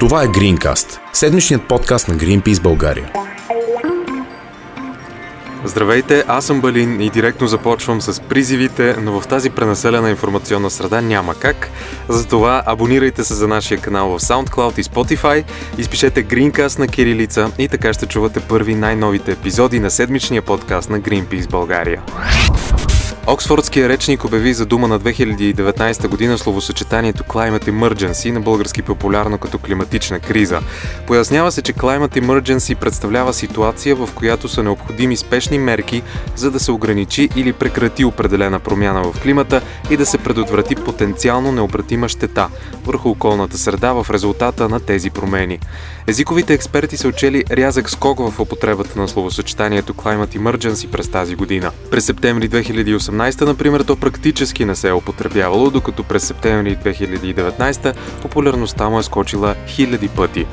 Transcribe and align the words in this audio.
Това 0.00 0.22
е 0.22 0.26
Greencast, 0.26 0.98
седмичният 1.12 1.68
подкаст 1.68 2.08
на 2.08 2.14
Greenpeace 2.14 2.62
България. 2.62 3.12
Здравейте, 5.64 6.24
аз 6.28 6.44
съм 6.46 6.60
Балин 6.60 7.00
и 7.00 7.10
директно 7.10 7.46
започвам 7.46 8.00
с 8.00 8.20
призивите, 8.20 8.96
но 9.02 9.20
в 9.20 9.26
тази 9.26 9.50
пренаселена 9.50 10.10
информационна 10.10 10.70
среда 10.70 11.00
няма 11.00 11.34
как. 11.34 11.70
Затова 12.08 12.62
абонирайте 12.66 13.24
се 13.24 13.34
за 13.34 13.48
нашия 13.48 13.80
канал 13.80 14.08
в 14.08 14.22
SoundCloud 14.22 14.78
и 14.78 14.84
Spotify, 14.84 15.44
изпишете 15.78 16.24
Greencast 16.24 16.78
на 16.78 16.88
кирилица 16.88 17.50
и 17.58 17.68
така 17.68 17.92
ще 17.92 18.06
чувате 18.06 18.40
първи 18.40 18.74
най-новите 18.74 19.32
епизоди 19.32 19.80
на 19.80 19.90
седмичния 19.90 20.42
подкаст 20.42 20.90
на 20.90 21.00
Greenpeace 21.00 21.50
България. 21.50 22.02
Оксфордския 23.28 23.88
речник 23.88 24.24
обяви 24.24 24.54
за 24.54 24.66
дума 24.66 24.88
на 24.88 25.00
2019 25.00 26.08
година 26.08 26.38
словосъчетанието 26.38 27.22
Climate 27.22 27.70
Emergency, 27.70 28.30
на 28.30 28.40
български 28.40 28.82
популярно 28.82 29.38
като 29.38 29.58
климатична 29.58 30.20
криза. 30.20 30.60
Пояснява 31.06 31.52
се, 31.52 31.62
че 31.62 31.72
Climate 31.72 32.20
Emergency 32.20 32.74
представлява 32.74 33.32
ситуация, 33.34 33.96
в 33.96 34.08
която 34.14 34.48
са 34.48 34.62
необходими 34.62 35.16
спешни 35.16 35.58
мерки, 35.58 36.02
за 36.36 36.50
да 36.50 36.60
се 36.60 36.72
ограничи 36.72 37.28
или 37.36 37.52
прекрати 37.52 38.04
определена 38.04 38.60
промяна 38.60 39.02
в 39.02 39.20
климата 39.22 39.60
и 39.90 39.96
да 39.96 40.06
се 40.06 40.18
предотврати 40.18 40.74
потенциално 40.74 41.52
необратима 41.52 42.08
щета 42.08 42.48
върху 42.84 43.08
околната 43.08 43.58
среда 43.58 43.92
в 43.92 44.06
резултата 44.10 44.68
на 44.68 44.80
тези 44.80 45.10
промени. 45.10 45.58
Езиковите 46.06 46.54
експерти 46.54 46.96
са 46.96 47.08
учели 47.08 47.44
рязък 47.50 47.90
скок 47.90 48.18
в 48.18 48.40
употребата 48.40 49.00
на 49.00 49.08
словосъчетанието 49.08 49.94
Climate 49.94 50.38
Emergency 50.38 50.90
през 50.90 51.08
тази 51.08 51.34
година. 51.34 51.70
През 51.90 52.04
септември 52.04 52.50
2018, 52.50 53.15
например, 53.46 53.80
то 53.80 53.96
практически 53.96 54.64
не 54.64 54.76
се 54.76 54.88
е 54.88 54.92
употребявало, 54.92 55.70
докато 55.70 56.04
през 56.04 56.24
септември 56.24 56.76
2019 56.76 57.94
популярността 58.22 58.88
му 58.88 58.98
е 58.98 59.02
скочила 59.02 59.54
хиляди 59.66 60.08
пъти. 60.08 60.46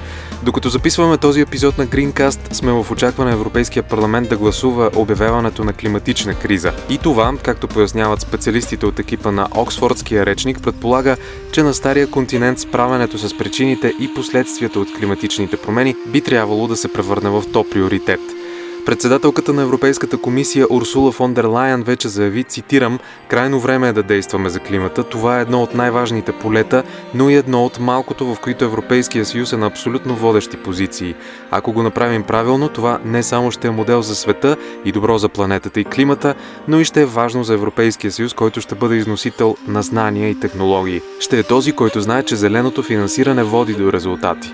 Докато 0.44 0.70
записваме 0.70 1.18
този 1.18 1.42
епизод 1.42 1.78
на 1.78 1.88
Greencast, 1.88 2.54
сме 2.54 2.72
в 2.72 2.92
очакване 2.92 3.32
Европейския 3.32 3.84
парламент 3.84 4.30
да 4.30 4.38
гласува 4.38 4.92
обявяването 4.96 5.64
на 5.64 5.74
климатична 5.74 6.36
криза. 6.36 6.72
И 6.90 6.98
това, 6.98 7.34
както 7.44 7.68
поясняват 7.68 8.22
специалистите 8.22 8.86
от 8.86 9.00
екипа 9.00 9.32
на 9.32 9.48
Оксфордския 9.52 10.26
речник, 10.26 10.62
предполага, 10.62 11.18
че 11.52 11.64
на 11.64 11.74
стария 11.74 12.08
континент 12.08 12.60
справянето 12.60 13.18
с 13.18 13.38
причините 13.38 13.94
и 14.00 14.14
последствията 14.14 14.80
от 14.80 14.88
климатичните 15.00 15.58
промени 15.58 15.96
би 16.08 16.22
трябвало 16.22 16.68
да 16.68 16.76
се 16.76 16.94
превърне 16.94 17.30
в 17.30 17.44
топ 17.54 17.72
приоритет– 17.72 18.20
Председателката 18.86 19.54
на 19.54 19.62
Европейската 19.62 20.18
комисия 20.18 20.68
Урсула 20.70 21.12
фон 21.12 21.34
дер 21.34 21.44
Лайен 21.44 21.84
вече 21.84 22.08
заяви, 22.08 22.44
цитирам, 22.44 23.00
крайно 23.28 23.60
време 23.60 23.88
е 23.88 23.94
да 23.94 24.04
действаме 24.04 24.50
за 24.50 24.60
климата. 24.60 25.04
Това 25.04 25.40
е 25.40 25.42
едно 25.42 25.64
от 25.64 25.74
най-важните 25.74 26.32
полета, 26.32 26.84
но 27.14 27.30
и 27.30 27.36
едно 27.36 27.66
от 27.66 27.80
малкото, 27.80 28.36
в 28.36 28.40
които 28.40 28.66
Европейския 28.66 29.26
съюз 29.26 29.54
е 29.54 29.58
на 29.58 29.66
абсолютно 29.66 30.16
водещи 30.16 30.58
позиции. 30.58 31.16
Ако 31.52 31.72
го 31.72 31.84
направим 31.84 32.24
правилно, 32.24 32.70
това 32.70 33.00
не 33.06 33.24
само 33.24 33.52
ще 33.52 33.68
е 33.68 33.72
модел 33.72 34.02
за 34.02 34.16
света 34.16 34.58
и 34.86 34.92
добро 34.92 35.18
за 35.18 35.30
планетата 35.30 35.80
и 35.80 35.86
климата, 35.86 36.36
но 36.68 36.80
и 36.80 36.86
ще 36.86 37.02
е 37.02 37.06
важно 37.06 37.44
за 37.44 37.54
Европейския 37.54 38.12
съюз, 38.12 38.34
който 38.34 38.62
ще 38.62 38.76
бъде 38.76 38.96
износител 38.96 39.56
на 39.68 39.82
знания 39.82 40.30
и 40.30 40.40
технологии. 40.40 41.02
Ще 41.20 41.40
е 41.40 41.44
този, 41.44 41.72
който 41.72 42.02
знае, 42.02 42.24
че 42.24 42.36
зеленото 42.36 42.84
финансиране 42.84 43.44
води 43.44 43.74
до 43.74 43.94
резултати. 43.94 44.54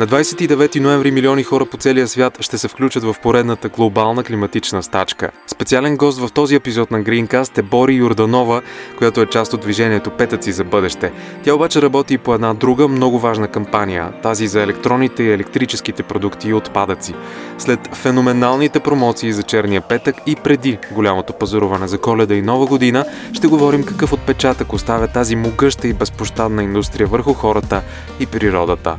На 0.00 0.06
29 0.06 0.80
ноември 0.80 1.10
милиони 1.10 1.42
хора 1.42 1.66
по 1.66 1.76
целия 1.76 2.08
свят 2.08 2.38
ще 2.40 2.58
се 2.58 2.68
включат 2.68 3.04
в 3.04 3.14
поредната 3.22 3.68
глобална 3.68 4.24
климатична 4.24 4.82
стачка. 4.82 5.30
Специален 5.46 5.96
гост 5.96 6.18
в 6.18 6.32
този 6.32 6.54
епизод 6.54 6.90
на 6.90 7.02
Greencast 7.02 7.58
е 7.58 7.62
Бори 7.62 7.94
Юрданова, 7.94 8.62
която 8.98 9.20
е 9.20 9.26
част 9.26 9.52
от 9.52 9.60
движението 9.60 10.10
Петъци 10.10 10.52
за 10.52 10.64
бъдеще. 10.64 11.12
Тя 11.44 11.54
обаче 11.54 11.82
работи 11.82 12.18
по 12.18 12.34
една 12.34 12.54
друга 12.54 12.88
много 12.88 13.18
важна 13.18 13.48
кампания, 13.48 14.12
тази 14.22 14.46
за 14.46 14.62
електроните 14.62 15.22
и 15.22 15.32
електрическите 15.32 16.02
продукти 16.02 16.48
и 16.48 16.54
отпадъци. 16.54 17.14
След 17.58 17.80
феноменалните 17.94 18.80
промоции 18.80 19.32
за 19.32 19.42
черния 19.42 19.80
петък 19.80 20.16
и 20.26 20.36
преди 20.36 20.78
голямото 20.92 21.32
пазаруване 21.32 21.88
за 21.88 21.98
коледа 21.98 22.34
и 22.34 22.42
нова 22.42 22.66
година, 22.66 23.04
ще 23.32 23.46
говорим 23.46 23.84
какъв 23.84 24.12
отпечатък 24.12 24.72
оставя 24.72 25.08
тази 25.08 25.36
могъща 25.36 25.88
и 25.88 25.92
безпощадна 25.92 26.62
индустрия 26.62 27.06
върху 27.06 27.32
хората 27.32 27.82
и 28.20 28.26
природата. 28.26 28.96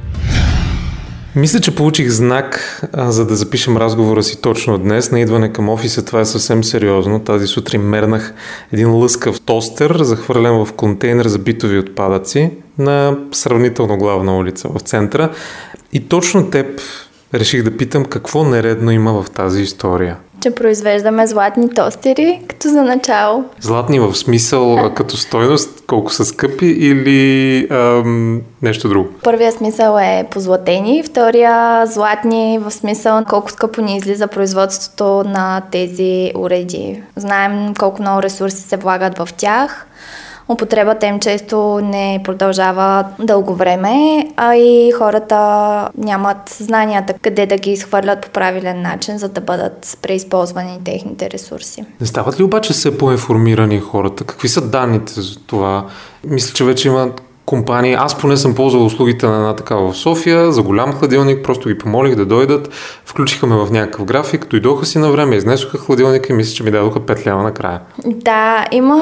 Мисля, 1.35 1.59
че 1.59 1.75
получих 1.75 2.09
знак, 2.09 2.81
а, 2.93 3.11
за 3.11 3.25
да 3.25 3.35
запишем 3.35 3.77
разговора 3.77 4.23
си 4.23 4.41
точно 4.41 4.77
днес. 4.77 5.11
На 5.11 5.19
идване 5.19 5.53
към 5.53 5.69
офиса 5.69 6.05
това 6.05 6.19
е 6.19 6.25
съвсем 6.25 6.63
сериозно. 6.63 7.19
Тази 7.19 7.47
сутрин 7.47 7.81
мернах 7.81 8.33
един 8.71 8.93
лъскав 8.93 9.41
тостер, 9.41 9.97
захвърлен 10.01 10.65
в 10.65 10.73
контейнер 10.73 11.27
за 11.27 11.39
битови 11.39 11.79
отпадъци 11.79 12.51
на 12.77 13.17
сравнително 13.31 13.97
главна 13.97 14.37
улица 14.37 14.69
в 14.69 14.79
центъра. 14.79 15.29
И 15.93 15.99
точно 15.99 16.49
теб 16.49 16.81
реших 17.33 17.63
да 17.63 17.77
питам 17.77 18.05
какво 18.05 18.43
нередно 18.43 18.91
има 18.91 19.23
в 19.23 19.31
тази 19.31 19.61
история 19.61 20.17
че 20.41 20.51
произвеждаме 20.51 21.27
златни 21.27 21.69
тостери, 21.69 22.41
като 22.47 22.69
за 22.69 22.83
начало. 22.83 23.43
Златни 23.59 23.99
в 23.99 24.15
смисъл 24.15 24.91
като 24.95 25.17
стойност, 25.17 25.83
колко 25.87 26.13
са 26.13 26.25
скъпи 26.25 26.65
или 26.65 27.67
ам, 27.71 28.41
нещо 28.61 28.89
друго? 28.89 29.09
Първия 29.23 29.51
смисъл 29.51 29.97
е 29.97 30.27
позлатени, 30.31 31.03
втория 31.03 31.85
златни 31.85 32.59
в 32.61 32.71
смисъл 32.71 33.23
колко 33.29 33.51
скъпо 33.51 33.81
ни 33.81 33.97
излиза 33.97 34.27
производството 34.27 35.23
на 35.29 35.61
тези 35.71 36.31
уреди. 36.35 37.03
Знаем 37.15 37.73
колко 37.79 38.01
много 38.01 38.23
ресурси 38.23 38.61
се 38.61 38.77
влагат 38.77 39.17
в 39.17 39.29
тях 39.37 39.87
употребата 40.51 41.05
им 41.07 41.19
често 41.19 41.79
не 41.83 42.21
продължава 42.23 43.05
дълго 43.19 43.55
време, 43.55 44.25
а 44.37 44.55
и 44.55 44.91
хората 44.91 45.37
нямат 45.97 46.49
знанията 46.49 47.13
къде 47.13 47.45
да 47.45 47.57
ги 47.57 47.71
изхвърлят 47.71 48.21
по 48.21 48.29
правилен 48.29 48.81
начин, 48.81 49.17
за 49.17 49.29
да 49.29 49.41
бъдат 49.41 49.97
преизползвани 50.01 50.79
техните 50.83 51.29
ресурси. 51.29 51.85
Не 52.01 52.07
стават 52.07 52.39
ли 52.39 52.43
обаче 52.43 52.73
все 52.73 52.97
по-информирани 52.97 53.79
хората? 53.79 54.23
Какви 54.23 54.47
са 54.49 54.61
данните 54.61 55.21
за 55.21 55.39
това? 55.39 55.85
Мисля, 56.23 56.53
че 56.53 56.63
вече 56.63 56.87
има 56.87 57.11
компании. 57.51 57.93
Аз 57.93 58.17
поне 58.17 58.37
съм 58.37 58.55
ползвал 58.55 58.85
услугите 58.85 59.27
на 59.27 59.35
една 59.35 59.55
такава 59.55 59.91
в 59.91 59.97
София, 59.97 60.51
за 60.51 60.61
голям 60.61 60.93
хладилник, 60.93 61.43
просто 61.43 61.69
ги 61.69 61.77
помолих 61.77 62.15
да 62.15 62.25
дойдат, 62.25 62.69
включиха 63.05 63.47
ме 63.47 63.55
в 63.55 63.71
някакъв 63.71 64.05
график, 64.05 64.47
дойдоха 64.49 64.85
си 64.85 64.99
на 64.99 65.11
време, 65.11 65.35
изнесоха 65.35 65.77
хладилника 65.77 66.33
и 66.33 66.35
мисля, 66.35 66.55
че 66.55 66.63
ми 66.63 66.71
дадоха 66.71 66.99
5 66.99 67.25
лева 67.25 67.43
накрая. 67.43 67.79
Да, 68.05 68.65
има 68.71 68.97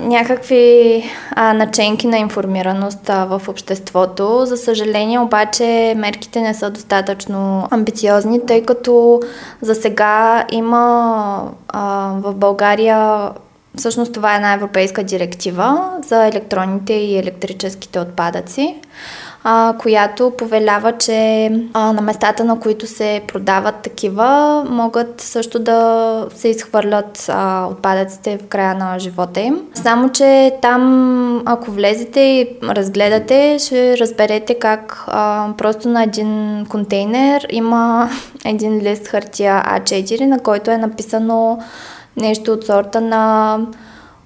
някакви 0.00 1.04
а, 1.30 1.52
наченки 1.52 2.06
на 2.06 2.18
информираност 2.18 3.10
а, 3.10 3.24
в 3.24 3.48
обществото. 3.48 4.46
За 4.46 4.56
съжаление 4.56 5.18
обаче 5.18 5.94
мерките 5.96 6.40
не 6.40 6.54
са 6.54 6.70
достатъчно 6.70 7.68
амбициозни, 7.70 8.46
тъй 8.46 8.62
като 8.62 9.20
за 9.60 9.74
сега 9.74 10.44
има 10.50 11.42
а, 11.68 12.12
в 12.22 12.34
България 12.34 13.30
Всъщност 13.76 14.12
това 14.12 14.32
е 14.32 14.36
една 14.36 14.52
европейска 14.52 15.02
директива 15.02 15.90
за 16.06 16.26
електронните 16.26 16.92
и 16.92 17.18
електрическите 17.18 18.00
отпадъци, 18.00 18.76
а, 19.44 19.74
която 19.78 20.32
повелява, 20.38 20.98
че 20.98 21.50
а, 21.72 21.92
на 21.92 22.02
местата, 22.02 22.44
на 22.44 22.60
които 22.60 22.86
се 22.86 23.22
продават 23.28 23.74
такива, 23.82 24.64
могат 24.70 25.20
също 25.20 25.58
да 25.58 26.26
се 26.34 26.48
изхвърлят 26.48 27.26
а, 27.28 27.66
отпадъците 27.66 28.38
в 28.38 28.46
края 28.46 28.74
на 28.74 28.98
живота 28.98 29.40
им. 29.40 29.60
Само, 29.74 30.08
че 30.08 30.54
там, 30.62 31.42
ако 31.46 31.70
влезете 31.70 32.20
и 32.20 32.48
разгледате, 32.62 33.56
ще 33.58 33.98
разберете 33.98 34.54
как 34.54 35.04
а, 35.06 35.48
просто 35.58 35.88
на 35.88 36.02
един 36.02 36.64
контейнер 36.68 37.46
има 37.50 38.10
един 38.44 38.80
лист 38.80 39.08
хартия 39.08 39.62
А4, 39.66 40.26
на 40.26 40.38
който 40.38 40.70
е 40.70 40.78
написано 40.78 41.58
нещо 42.18 42.52
от 42.52 42.66
сорта 42.66 43.00
на 43.00 43.58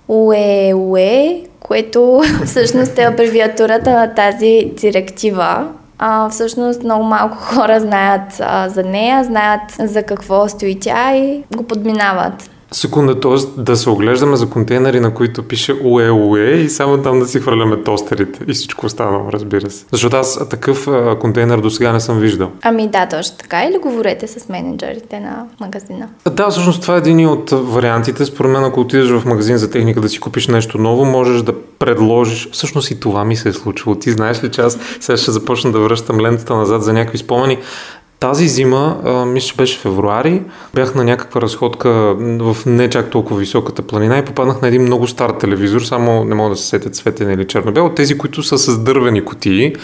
УЕУЕ, 0.09 1.43
което 1.61 2.23
всъщност 2.45 2.99
е 2.99 3.03
абревиатурата 3.03 3.91
на 3.91 4.15
тази 4.15 4.73
директива. 4.77 5.69
А, 5.99 6.29
всъщност 6.29 6.83
много 6.83 7.05
малко 7.05 7.37
хора 7.37 7.81
знаят 7.81 8.41
а, 8.41 8.69
за 8.69 8.83
нея, 8.83 9.25
знаят 9.25 9.73
за 9.79 10.03
какво 10.03 10.49
стои 10.49 10.79
тя 10.81 11.17
и 11.17 11.45
го 11.57 11.63
подминават. 11.63 12.51
Секунда, 12.73 13.21
т.е. 13.21 13.61
да 13.61 13.77
се 13.77 13.91
оглеждаме 13.91 14.37
за 14.37 14.51
контейнери, 14.51 15.01
на 15.01 15.15
които 15.15 15.43
пише 15.43 15.73
УЕ, 15.85 16.11
УЕ 16.11 16.51
и 16.51 16.69
само 16.69 17.03
там 17.03 17.19
да 17.19 17.27
си 17.27 17.41
хвърляме 17.41 17.83
тостерите 17.83 18.41
и 18.49 18.53
всичко 18.53 18.87
останало, 18.87 19.33
разбира 19.33 19.71
се. 19.71 19.85
Защото 19.93 20.17
аз 20.17 20.49
такъв 20.49 20.89
а, 20.89 21.19
контейнер 21.19 21.59
до 21.59 21.71
сега 21.71 21.93
не 21.93 22.01
съм 22.01 22.19
виждал. 22.19 22.51
Ами 22.63 22.89
да, 22.89 23.07
точно 23.07 23.37
така. 23.37 23.65
Или 23.65 23.79
говорете 23.79 24.27
с 24.27 24.49
менеджерите 24.49 25.21
на 25.21 25.47
магазина. 25.61 26.09
Да, 26.31 26.51
всъщност 26.51 26.83
това 26.83 26.95
е 26.95 26.99
един 26.99 27.29
от 27.29 27.51
вариантите. 27.51 28.25
Според 28.25 28.51
мен, 28.51 28.65
ако 28.65 28.81
отидеш 28.81 29.11
в 29.11 29.25
магазин 29.25 29.57
за 29.57 29.71
техника 29.71 30.01
да 30.01 30.09
си 30.09 30.21
купиш 30.21 30.49
нещо 30.49 30.79
ново, 30.79 31.05
можеш 31.05 31.43
да 31.43 31.53
предложиш. 31.79 32.49
Всъщност 32.53 32.91
и 32.91 33.01
това 33.01 33.25
ми 33.25 33.37
се 33.37 33.49
е 33.49 33.53
случило. 33.53 33.95
Ти 33.95 34.11
знаеш 34.11 34.45
ли, 34.45 34.51
че 34.51 34.61
аз 34.61 34.79
сега 35.01 35.17
ще 35.17 35.31
започна 35.31 35.73
да 35.73 35.81
връщам 35.81 36.21
лентата 36.21 36.57
назад 36.57 36.83
за 36.83 36.93
някакви 36.93 37.19
спомени. 37.19 37.59
Тази 38.23 38.49
зима, 38.49 38.97
мисля, 39.27 39.47
че 39.47 39.57
беше 39.57 39.79
февруари, 39.79 40.43
бях 40.75 40.95
на 40.95 41.05
някаква 41.05 41.41
разходка 41.41 41.91
в 42.21 42.57
не 42.67 42.91
чак 42.91 43.11
толкова 43.11 43.41
високата 43.41 43.83
планина 43.83 44.19
и 44.19 44.25
попаднах 44.25 44.63
на 44.63 44.69
един 44.69 44.83
много 44.83 45.09
стар 45.09 45.31
телевизор, 45.31 45.81
само 45.81 46.25
не 46.25 46.35
мога 46.35 46.51
да 46.51 46.57
се 46.57 46.67
сетят 46.67 46.95
цветен 46.95 47.31
или 47.31 47.47
черно-бел, 47.47 47.89
тези, 47.97 48.19
които 48.19 48.43
са 48.43 48.59
с 48.59 48.79
дървени 48.79 49.25
кутии 49.25 49.75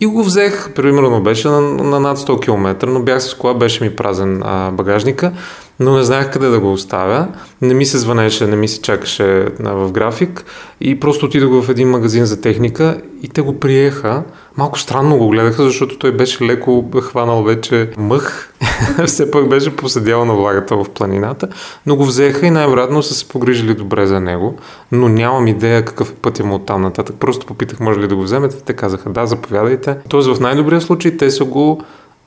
И 0.00 0.06
го 0.06 0.24
взех, 0.24 0.72
примерно 0.74 1.22
беше 1.22 1.48
на, 1.48 1.60
на 1.60 2.00
над 2.00 2.18
100 2.18 2.40
км, 2.40 2.86
но 2.86 3.02
бях 3.02 3.22
с 3.22 3.34
кола, 3.34 3.54
беше 3.54 3.84
ми 3.84 3.96
празен 3.96 4.42
а, 4.44 4.70
багажника, 4.70 5.32
но 5.80 5.96
не 5.96 6.04
знаех 6.04 6.30
къде 6.30 6.48
да 6.48 6.60
го 6.60 6.72
оставя. 6.72 7.28
Не 7.62 7.74
ми 7.74 7.86
се 7.86 7.98
звънеше, 7.98 8.46
не 8.46 8.56
ми 8.56 8.68
се 8.68 8.82
чакаше 8.82 9.48
а, 9.64 9.72
в 9.72 9.92
график 9.92 10.44
и 10.80 11.00
просто 11.00 11.26
отидох 11.26 11.64
в 11.64 11.70
един 11.70 11.88
магазин 11.88 12.24
за 12.24 12.40
техника 12.40 13.00
и 13.22 13.28
те 13.28 13.40
го 13.40 13.60
приеха. 13.60 14.22
Малко 14.56 14.78
странно 14.78 15.18
го 15.18 15.28
гледаха, 15.28 15.62
защото 15.62 15.98
той 15.98 16.12
беше 16.12 16.44
леко 16.44 16.84
хванал 17.02 17.42
вече 17.42 17.90
мъх. 17.96 18.52
Все 19.06 19.30
пак 19.30 19.48
беше 19.48 19.76
поседял 19.76 20.24
на 20.24 20.34
влагата 20.34 20.76
в 20.76 20.90
планината, 20.90 21.48
но 21.86 21.96
го 21.96 22.04
взеха 22.04 22.46
и 22.46 22.50
най-вероятно 22.50 23.02
са 23.02 23.14
се 23.14 23.28
погрижили 23.28 23.74
добре 23.74 24.06
за 24.06 24.20
него, 24.20 24.54
но 24.92 25.08
нямам 25.08 25.46
идея 25.46 25.84
какъв 25.84 26.10
е 26.10 26.14
пътя 26.14 26.44
му 26.44 26.54
оттам 26.54 26.82
нататък. 26.82 27.16
Просто 27.20 27.46
попитах 27.46 27.80
може 27.80 28.00
ли 28.00 28.08
да 28.08 28.16
го 28.16 28.22
вземете, 28.22 28.56
те 28.56 28.72
казаха 28.72 29.10
да, 29.10 29.26
заповядайте. 29.26 29.96
Тоест 30.08 30.28
в 30.28 30.40
най-добрия 30.40 30.80
случай 30.80 31.16
те 31.16 31.30
са 31.30 31.44
го 31.44 31.80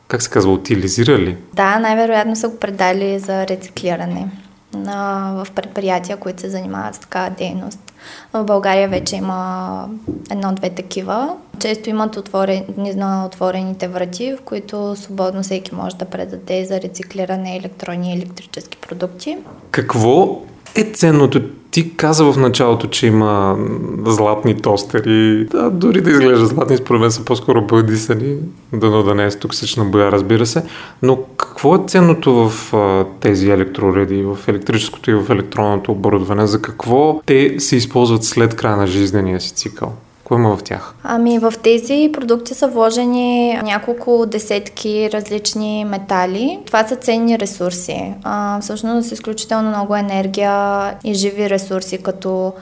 как 0.09 0.21
се 0.21 0.29
казва, 0.29 0.51
утилизирали? 0.51 1.37
Да, 1.53 1.79
най-вероятно 1.79 2.35
са 2.35 2.49
го 2.49 2.57
предали 2.57 3.19
за 3.19 3.47
рециклиране 3.47 4.27
на, 4.73 5.31
в 5.45 5.51
предприятия, 5.51 6.17
които 6.17 6.41
се 6.41 6.49
занимават 6.49 6.95
с 6.95 6.99
такава 6.99 7.29
дейност. 7.29 7.88
В 8.33 8.43
България 8.43 8.89
вече 8.89 9.15
има 9.15 9.85
едно-две 10.31 10.69
такива. 10.69 11.35
Често 11.59 11.89
имат 11.89 12.17
отворени, 12.17 12.65
на 12.77 13.25
отворените 13.25 13.87
врати, 13.87 14.35
в 14.35 14.41
които 14.41 14.95
свободно 14.95 15.43
всеки 15.43 15.75
може 15.75 15.95
да 15.95 16.05
предаде 16.05 16.65
за 16.65 16.81
рециклиране 16.81 17.57
електронни 17.57 18.09
и 18.09 18.17
електрически 18.17 18.77
продукти. 18.77 19.37
Какво 19.71 20.41
е 20.75 20.83
ценното 20.83 21.41
ти 21.71 21.95
каза 21.95 22.31
в 22.31 22.37
началото, 22.37 22.87
че 22.87 23.07
има 23.07 23.57
златни 24.05 24.61
тостери. 24.61 25.45
Да, 25.45 25.69
дори 25.69 26.01
да 26.01 26.09
изглежда 26.09 26.45
златни, 26.45 26.77
според 26.77 27.01
мен 27.01 27.11
са 27.11 27.25
по-скоро 27.25 27.61
бъдисани. 27.61 28.35
Дано 28.73 29.03
да 29.03 29.15
не 29.15 29.25
е 29.25 29.31
с 29.31 29.39
токсична 29.39 29.85
боя, 29.85 30.11
разбира 30.11 30.45
се. 30.45 30.63
Но 31.01 31.19
какво 31.37 31.75
е 31.75 31.79
ценното 31.87 32.49
в 32.49 32.73
а, 32.73 33.05
тези 33.19 33.49
електроуреди, 33.49 34.23
в 34.23 34.37
електрическото 34.47 35.11
и 35.11 35.13
в 35.13 35.29
електронното 35.29 35.91
оборудване? 35.91 36.47
За 36.47 36.61
какво 36.61 37.21
те 37.25 37.59
се 37.59 37.75
използват 37.75 38.23
след 38.23 38.55
края 38.55 38.77
на 38.77 38.87
жизнения 38.87 39.41
си 39.41 39.55
цикъл? 39.55 39.93
Какво 40.29 40.39
има 40.39 40.57
в 40.57 40.63
тях? 40.63 40.93
Ами 41.03 41.39
в 41.39 41.53
тези 41.63 42.09
продукти 42.13 42.53
са 42.53 42.67
вложени 42.67 43.53
няколко 43.63 44.25
десетки 44.25 45.09
различни 45.13 45.85
метали. 45.85 46.59
Това 46.65 46.87
са 46.87 46.95
ценни 46.95 47.39
ресурси. 47.39 48.13
А, 48.23 48.61
всъщност 48.61 49.11
изключително 49.11 49.69
много 49.69 49.95
енергия 49.95 50.93
и 51.03 51.13
живи 51.13 51.49
ресурси, 51.49 52.03
като 52.03 52.53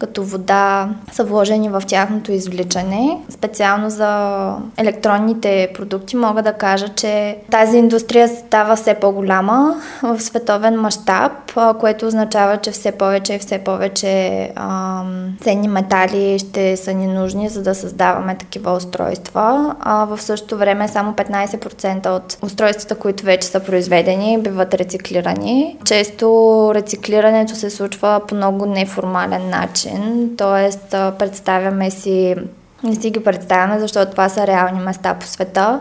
като 0.00 0.24
вода, 0.24 0.88
са 1.12 1.24
вложени 1.24 1.68
в 1.68 1.82
тяхното 1.86 2.32
извличане. 2.32 3.18
Специално 3.28 3.90
за 3.90 4.52
електронните 4.76 5.68
продукти 5.74 6.16
мога 6.16 6.42
да 6.42 6.52
кажа, 6.52 6.88
че 6.88 7.36
тази 7.50 7.78
индустрия 7.78 8.28
става 8.28 8.76
все 8.76 8.94
по-голяма 8.94 9.74
в 10.02 10.20
световен 10.20 10.80
мащаб, 10.80 11.32
което 11.80 12.06
означава, 12.06 12.56
че 12.56 12.70
все 12.70 12.92
повече 12.92 13.34
и 13.34 13.38
все 13.38 13.58
повече 13.58 14.52
ам, 14.56 15.36
ценни 15.42 15.68
метали 15.68 16.38
ще 16.38 16.76
са 16.76 16.92
ни 16.92 17.06
нужни, 17.06 17.48
за 17.48 17.62
да 17.62 17.74
създаваме 17.74 18.34
такива 18.34 18.72
устройства. 18.72 19.74
А 19.80 20.04
в 20.04 20.22
същото 20.22 20.56
време 20.56 20.88
само 20.88 21.12
15% 21.12 22.08
от 22.08 22.38
устройствата, 22.42 22.94
които 22.94 23.24
вече 23.24 23.48
са 23.48 23.60
произведени, 23.60 24.38
биват 24.38 24.74
рециклирани. 24.74 25.76
Често 25.84 26.26
рециклирането 26.74 27.54
се 27.54 27.70
случва 27.70 28.20
по 28.28 28.34
много 28.34 28.66
неформален 28.66 29.50
начин 29.50 29.89
начин, 29.98 30.36
т.е. 30.36 30.70
представяме 31.18 31.90
си, 31.90 32.36
не 32.84 32.94
си 32.94 33.10
ги 33.10 33.24
представяме, 33.24 33.78
защото 33.78 34.10
това 34.10 34.28
са 34.28 34.46
реални 34.46 34.80
места 34.80 35.14
по 35.14 35.26
света, 35.26 35.80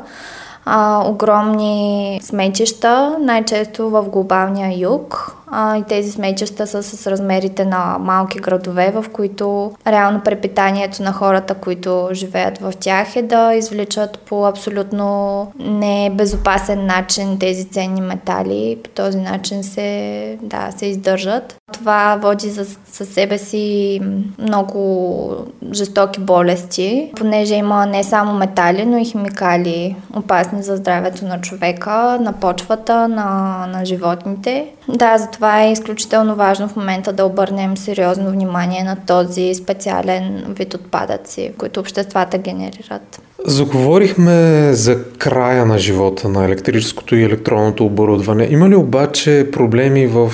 а, 0.66 1.04
огромни 1.06 2.20
сметища, 2.24 3.18
най-често 3.20 3.90
в 3.90 4.04
глобалния 4.10 4.80
юг, 4.80 5.36
а, 5.52 5.78
и 5.78 5.84
тези 5.84 6.12
сметища 6.12 6.68
са 6.68 6.84
с 6.84 7.08
размерите 7.08 7.66
на 7.66 7.98
малки 8.00 8.40
градове, 8.40 8.92
в 8.92 9.06
които 9.14 9.72
реално 9.88 10.22
препитанието 10.22 11.04
на 11.04 11.12
хората, 11.12 11.54
които 11.54 12.10
живеят 12.14 12.58
в 12.58 12.74
тях 12.80 13.16
е 13.16 13.22
да 13.22 13.54
извличат 13.54 14.20
по 14.20 14.46
абсолютно 14.46 15.52
небезопасен 15.60 16.86
начин 16.86 17.40
тези 17.40 17.66
ценни 17.66 18.02
метали. 18.02 18.78
По 18.84 18.90
този 18.90 19.18
начин 19.18 19.64
се, 19.64 20.38
да, 20.42 20.72
се 20.78 20.86
издържат. 20.86 21.56
Това 21.74 22.20
води 22.22 22.50
за, 22.50 22.66
със 22.92 23.10
себе 23.10 23.38
си 23.38 24.02
много 24.40 25.30
жестоки 25.74 26.20
болести, 26.20 27.12
понеже 27.16 27.56
има 27.56 27.86
не 27.86 28.04
само 28.04 28.34
метали, 28.34 28.86
но 28.86 28.98
и 28.98 29.06
химикали, 29.06 29.96
опасни 30.16 30.64
за 30.64 30.78
здравето 30.78 31.26
на 31.26 31.42
човека, 31.42 32.18
на 32.22 32.34
почвата, 32.34 33.08
на, 33.08 33.66
на 33.74 33.86
животните. 33.86 34.68
Да, 34.90 35.18
затова 35.18 35.39
е 35.42 35.72
изключително 35.72 36.36
важно 36.36 36.68
в 36.68 36.76
момента 36.76 37.14
да 37.14 37.26
обърнем 37.26 37.78
сериозно 37.78 38.32
внимание 38.32 38.84
на 38.84 38.98
този 39.08 39.54
специален 39.56 40.46
вид 40.48 40.74
отпадъци, 40.74 41.52
които 41.58 41.80
обществата 41.80 42.38
генерират. 42.38 43.22
Заговорихме 43.46 44.70
за 44.74 45.04
края 45.04 45.66
на 45.66 45.78
живота 45.78 46.30
на 46.30 46.46
електрическото 46.46 47.16
и 47.16 47.24
електронното 47.24 47.86
оборудване. 47.86 48.48
Има 48.52 48.70
ли 48.70 48.76
обаче 48.76 49.48
проблеми 49.52 50.08
в 50.08 50.32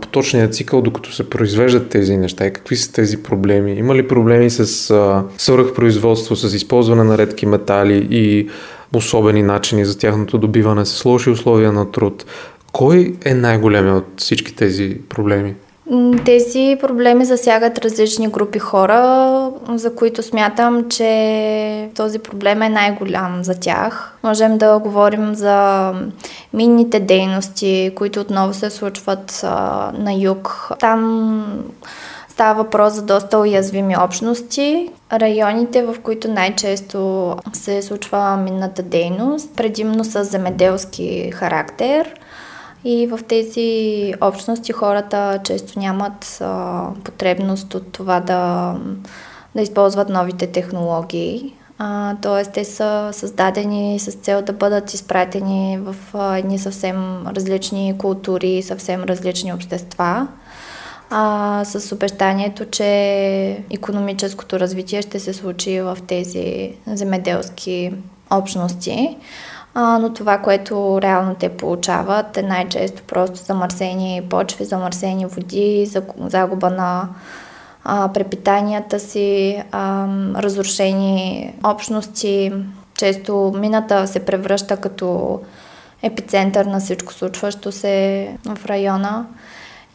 поточния 0.00 0.50
цикъл, 0.50 0.82
докато 0.82 1.12
се 1.12 1.30
произвеждат 1.30 1.88
тези 1.88 2.16
неща? 2.16 2.46
И 2.46 2.52
какви 2.52 2.76
са 2.76 2.92
тези 2.92 3.22
проблеми? 3.22 3.72
Има 3.72 3.94
ли 3.94 4.08
проблеми 4.08 4.50
с 4.50 4.90
а, 4.90 5.24
свръхпроизводство, 5.38 6.36
с 6.36 6.54
използване 6.54 7.04
на 7.04 7.18
редки 7.18 7.46
метали 7.46 8.08
и 8.10 8.48
особени 8.94 9.42
начини 9.42 9.84
за 9.84 9.98
тяхното 9.98 10.38
добиване, 10.38 10.86
с 10.86 11.04
лоши 11.04 11.30
условия 11.30 11.72
на 11.72 11.90
труд? 11.90 12.24
Кой 12.72 13.16
е 13.24 13.34
най-големият 13.34 13.96
от 13.96 14.20
всички 14.20 14.56
тези 14.56 15.00
проблеми? 15.08 15.54
Тези 16.24 16.76
проблеми 16.80 17.24
засягат 17.24 17.78
различни 17.78 18.28
групи 18.28 18.58
хора, 18.58 19.50
за 19.68 19.94
които 19.94 20.22
смятам, 20.22 20.88
че 20.88 21.90
този 21.94 22.18
проблем 22.18 22.62
е 22.62 22.68
най-голям 22.68 23.44
за 23.44 23.60
тях. 23.60 24.16
Можем 24.22 24.58
да 24.58 24.78
говорим 24.78 25.34
за 25.34 25.92
минните 26.54 27.00
дейности, 27.00 27.92
които 27.94 28.20
отново 28.20 28.54
се 28.54 28.70
случват 28.70 29.40
а, 29.44 29.90
на 29.98 30.12
юг. 30.14 30.68
Там 30.80 31.44
става 32.28 32.62
въпрос 32.62 32.92
за 32.92 33.02
доста 33.02 33.38
уязвими 33.38 33.96
общности. 33.98 34.90
Районите, 35.12 35.82
в 35.82 35.96
които 36.02 36.30
най-често 36.30 37.34
се 37.52 37.82
случва 37.82 38.36
минната 38.36 38.82
дейност, 38.82 39.56
предимно 39.56 40.04
с 40.04 40.24
земеделски 40.24 41.30
характер– 41.34 42.14
и 42.90 43.06
в 43.06 43.20
тези 43.28 44.14
общности 44.20 44.72
хората 44.72 45.40
често 45.44 45.78
нямат 45.78 46.38
а, 46.40 46.84
потребност 47.04 47.74
от 47.74 47.92
това 47.92 48.20
да, 48.20 48.74
да 49.54 49.62
използват 49.62 50.08
новите 50.08 50.46
технологии. 50.46 51.54
Тоест, 52.22 52.52
те 52.52 52.64
са 52.64 53.10
създадени 53.12 53.98
с 53.98 54.12
цел 54.12 54.42
да 54.42 54.52
бъдат 54.52 54.94
изпратени 54.94 55.78
в 55.78 55.96
а, 56.14 56.36
едни 56.36 56.58
съвсем 56.58 57.26
различни 57.26 57.94
култури, 57.98 58.62
съвсем 58.62 59.04
различни 59.04 59.52
общества. 59.52 60.28
А, 61.10 61.62
с 61.64 61.92
обещанието, 61.94 62.64
че 62.64 63.64
економическото 63.70 64.60
развитие 64.60 65.02
ще 65.02 65.20
се 65.20 65.32
случи 65.32 65.80
в 65.80 65.98
тези 66.06 66.72
земеделски 66.86 67.92
общности 68.30 69.16
а, 69.80 69.98
но 69.98 70.12
това, 70.12 70.38
което 70.38 70.98
реално 71.02 71.34
те 71.34 71.48
получават 71.48 72.36
е 72.36 72.42
най-често 72.42 73.02
просто 73.02 73.36
замърсени 73.36 74.22
почви, 74.30 74.64
замърсени 74.64 75.26
води, 75.26 75.90
загуба 76.18 76.70
на 76.70 77.08
а, 77.84 78.12
препитанията 78.12 79.00
си, 79.00 79.62
а, 79.72 80.06
разрушени 80.36 81.54
общности. 81.64 82.52
Често 82.94 83.52
мината 83.56 84.06
се 84.06 84.24
превръща 84.24 84.76
като 84.76 85.40
епицентър 86.02 86.64
на 86.64 86.80
всичко 86.80 87.12
случващо 87.12 87.72
се 87.72 88.28
в 88.44 88.66
района 88.66 89.26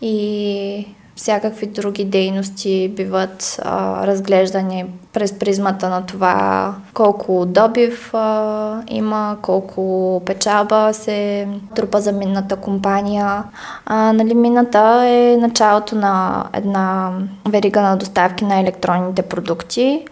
и 0.01 0.87
всякакви 1.15 1.65
други 1.65 2.05
дейности 2.05 2.93
биват 2.95 3.59
а, 3.63 4.07
разглеждани 4.07 4.85
през 5.13 5.39
призмата 5.39 5.89
на 5.89 6.05
това 6.05 6.75
колко 6.93 7.45
добив 7.45 8.13
а, 8.13 8.81
има, 8.87 9.37
колко 9.41 10.21
печалба 10.25 10.93
се 10.93 11.47
трупа 11.75 12.01
за 12.01 12.11
минната 12.11 12.55
компания. 12.55 13.43
А, 13.85 14.13
нали, 14.13 14.33
мината 14.33 15.03
е 15.05 15.37
началото 15.37 15.95
на 15.95 16.45
една 16.53 17.11
верига 17.49 17.81
на 17.81 17.97
доставки 17.97 18.45
на 18.45 18.59
електронните 18.59 19.21
продукти. 19.21 20.05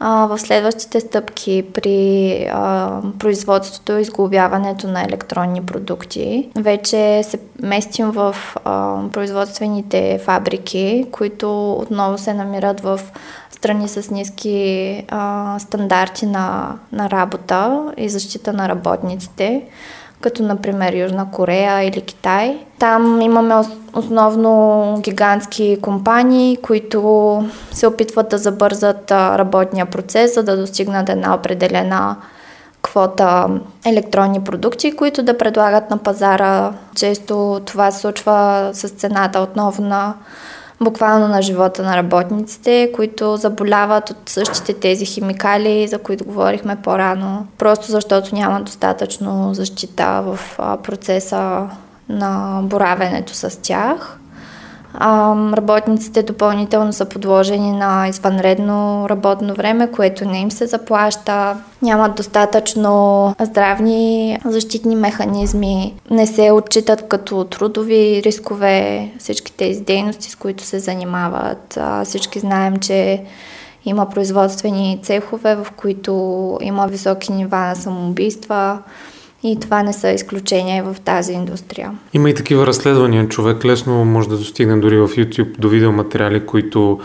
А, 0.00 0.26
в 0.26 0.38
следващите 0.38 1.00
стъпки 1.00 1.64
при 1.74 2.32
а, 2.52 3.00
производството 3.18 3.92
и 3.92 4.00
изглобяването 4.00 4.88
на 4.88 5.02
електронни 5.02 5.62
продукти. 5.66 6.50
Вече 6.56 7.22
се 7.22 7.38
местим 7.62 8.10
в 8.10 8.36
а, 8.64 8.98
производствените 9.12 10.20
фабрики, 10.24 11.06
които 11.12 11.72
отново 11.72 12.18
се 12.18 12.34
намират 12.34 12.80
в 12.80 13.00
страни 13.50 13.88
с 13.88 14.10
ниски 14.10 15.04
а, 15.08 15.58
стандарти 15.58 16.26
на, 16.26 16.78
на 16.92 17.10
работа 17.10 17.92
и 17.96 18.08
защита 18.08 18.52
на 18.52 18.68
работниците 18.68 19.62
като 20.20 20.42
например 20.42 20.92
Южна 20.92 21.30
Корея 21.30 21.82
или 21.82 22.00
Китай. 22.00 22.58
Там 22.78 23.20
имаме 23.20 23.54
основно 23.92 24.94
гигантски 25.00 25.78
компании, 25.82 26.56
които 26.56 27.44
се 27.70 27.86
опитват 27.86 28.28
да 28.28 28.38
забързат 28.38 29.10
работния 29.10 29.86
процес, 29.86 30.34
за 30.34 30.42
да 30.42 30.56
достигнат 30.56 31.08
една 31.08 31.34
определена 31.34 32.16
квота 32.82 33.46
електронни 33.86 34.40
продукти, 34.44 34.96
които 34.96 35.22
да 35.22 35.38
предлагат 35.38 35.90
на 35.90 35.98
пазара. 35.98 36.72
Често 36.94 37.60
това 37.64 37.90
се 37.90 38.00
случва 38.00 38.70
с 38.72 38.88
цената 38.88 39.40
отново 39.40 39.82
на 39.82 40.14
буквално 40.80 41.28
на 41.28 41.42
живота 41.42 41.82
на 41.82 41.96
работниците, 41.96 42.92
които 42.94 43.36
заболяват 43.36 44.10
от 44.10 44.16
същите 44.26 44.74
тези 44.74 45.04
химикали, 45.04 45.88
за 45.88 45.98
които 45.98 46.24
говорихме 46.24 46.76
по-рано, 46.82 47.46
просто 47.58 47.92
защото 47.92 48.34
няма 48.34 48.60
достатъчно 48.60 49.54
защита 49.54 50.22
в 50.24 50.38
процеса 50.82 51.66
на 52.08 52.60
боравенето 52.62 53.34
с 53.34 53.62
тях. 53.62 54.18
Работниците 55.52 56.22
допълнително 56.22 56.92
са 56.92 57.04
подложени 57.04 57.72
на 57.72 58.08
извънредно 58.08 59.06
работно 59.08 59.54
време, 59.54 59.90
което 59.90 60.28
не 60.28 60.40
им 60.40 60.50
се 60.50 60.66
заплаща. 60.66 61.56
Нямат 61.82 62.14
достатъчно 62.14 63.34
здравни 63.40 64.38
защитни 64.44 64.96
механизми. 64.96 65.94
Не 66.10 66.26
се 66.26 66.52
отчитат 66.52 67.08
като 67.08 67.44
трудови 67.44 68.22
рискове 68.24 69.08
всички 69.18 69.52
тези 69.52 69.80
дейности, 69.80 70.30
с 70.30 70.36
които 70.36 70.64
се 70.64 70.78
занимават. 70.78 71.78
Всички 72.04 72.38
знаем, 72.38 72.76
че 72.76 73.22
има 73.84 74.10
производствени 74.10 75.00
цехове, 75.02 75.56
в 75.56 75.66
които 75.76 76.58
има 76.62 76.86
високи 76.86 77.32
нива 77.32 77.58
на 77.58 77.74
самоубийства. 77.74 78.78
И 79.42 79.60
това 79.60 79.82
не 79.82 79.92
са 79.92 80.10
изключения 80.10 80.84
в 80.84 80.96
тази 81.04 81.32
индустрия. 81.32 81.92
Има 82.12 82.30
и 82.30 82.34
такива 82.34 82.66
разследвания. 82.66 83.28
Човек 83.28 83.64
лесно 83.64 84.04
може 84.04 84.28
да 84.28 84.36
достигне 84.36 84.76
дори 84.76 84.98
в 84.98 85.08
YouTube 85.08 85.58
до 85.58 85.68
видеоматериали, 85.68 86.46
които 86.46 87.00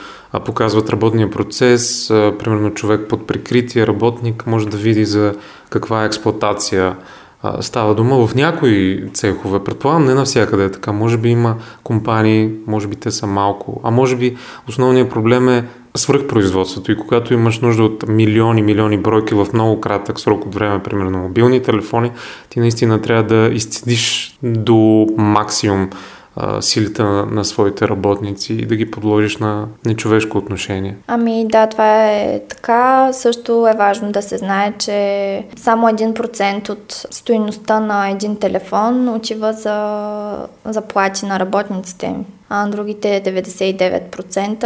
показват 0.46 0.90
работния 0.90 1.30
процес. 1.30 2.08
Примерно 2.10 2.74
човек 2.74 3.02
под 3.10 3.28
прикритие, 3.28 3.88
работник, 3.88 4.48
може 4.48 4.70
да 4.70 4.78
види 4.78 5.06
за 5.06 5.36
каква 5.70 6.06
експлуатация 6.06 6.96
а, 7.44 7.62
става 7.62 7.96
дума 7.96 8.28
в 8.28 8.36
някои 8.36 9.10
цехове. 9.14 9.64
Предполагам, 9.64 10.06
не 10.06 10.14
навсякъде 10.14 10.66
е 10.66 10.72
така. 10.72 10.92
Може 10.92 11.18
би 11.18 11.30
има 11.30 11.56
компании, 11.84 12.52
може 12.68 12.88
би 12.88 12.96
те 12.96 13.12
са 13.12 13.28
малко. 13.28 13.82
А 13.84 13.92
може 13.92 14.16
би 14.16 14.38
основният 14.70 15.10
проблем 15.10 15.50
е 15.50 15.66
свръхпроизводството 15.98 16.92
и 16.92 16.98
когато 16.98 17.34
имаш 17.34 17.60
нужда 17.60 17.84
от 17.84 18.08
милиони, 18.08 18.62
милиони 18.62 18.98
бройки 18.98 19.34
в 19.34 19.48
много 19.54 19.82
кратък 19.82 20.20
срок 20.20 20.46
от 20.46 20.56
време, 20.56 20.84
примерно 20.84 21.18
мобилни 21.18 21.62
телефони, 21.62 22.12
ти 22.50 22.60
наистина 22.60 23.02
трябва 23.02 23.24
да 23.24 23.50
изцедиш 23.54 24.38
до 24.44 25.08
максимум 25.18 25.90
а, 26.36 26.62
силите 26.62 27.04
на, 27.04 27.26
на 27.26 27.46
своите 27.46 27.88
работници 27.88 28.54
и 28.54 28.66
да 28.66 28.76
ги 28.76 28.92
подложиш 28.92 29.38
на 29.38 29.68
нечовешко 29.86 30.38
отношение. 30.38 30.98
Ами 31.08 31.48
да, 31.48 31.68
това 31.68 32.12
е 32.12 32.42
така. 32.50 33.10
Също 33.14 33.68
е 33.68 33.78
важно 33.78 34.12
да 34.12 34.22
се 34.22 34.38
знае, 34.38 34.74
че 34.80 35.44
само 35.56 35.88
1% 35.88 36.70
от 36.70 37.06
стоиността 37.12 37.80
на 37.80 38.10
един 38.10 38.36
телефон 38.36 39.10
отива 39.10 39.54
за 39.54 40.48
заплати 40.66 41.26
на 41.26 41.40
работниците 41.40 42.16
а 42.56 42.68
другите 42.68 43.24
99%, 43.26 44.64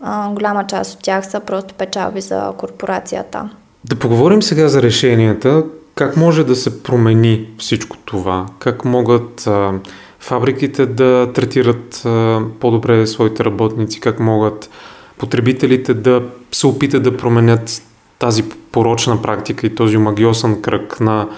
а, 0.00 0.30
голяма 0.32 0.66
част 0.66 0.94
от 0.94 1.02
тях 1.02 1.26
са 1.26 1.40
просто 1.40 1.74
печалби 1.74 2.20
за 2.20 2.52
корпорацията. 2.56 3.50
Да 3.84 3.96
поговорим 3.96 4.42
сега 4.42 4.68
за 4.68 4.82
решенията. 4.82 5.64
Как 5.94 6.16
може 6.16 6.44
да 6.44 6.56
се 6.56 6.82
промени 6.82 7.48
всичко 7.58 7.96
това? 8.04 8.46
Как 8.58 8.84
могат 8.84 9.46
а, 9.46 9.72
фабриките 10.20 10.86
да 10.86 11.30
третират 11.34 12.02
по-добре 12.60 13.06
своите 13.06 13.44
работници? 13.44 14.00
Как 14.00 14.20
могат 14.20 14.70
потребителите 15.18 15.94
да 15.94 16.22
се 16.52 16.66
опитат 16.66 17.02
да 17.02 17.16
променят 17.16 17.82
тази 18.18 18.44
порочна 18.72 19.22
практика 19.22 19.66
и 19.66 19.74
този 19.74 19.96
магиосен 19.96 20.62
кръг 20.62 21.00
на 21.00 21.28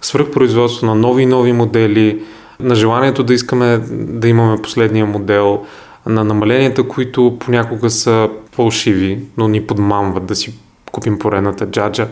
свръхпроизводство 0.00 0.86
на 0.86 0.94
нови 0.94 1.22
и 1.22 1.26
нови 1.26 1.52
модели, 1.52 2.22
на 2.60 2.74
желанието 2.74 3.24
да 3.24 3.34
искаме 3.34 3.78
да 3.90 4.28
имаме 4.28 4.62
последния 4.62 5.06
модел, 5.06 5.64
на 6.06 6.24
намаленията, 6.24 6.88
които 6.88 7.36
понякога 7.40 7.90
са 7.90 8.28
фалшиви, 8.52 9.18
но 9.36 9.48
ни 9.48 9.66
подмамват 9.66 10.26
да 10.26 10.36
си 10.36 10.54
купим 10.92 11.18
поредната 11.18 11.70
джаджа. 11.70 12.08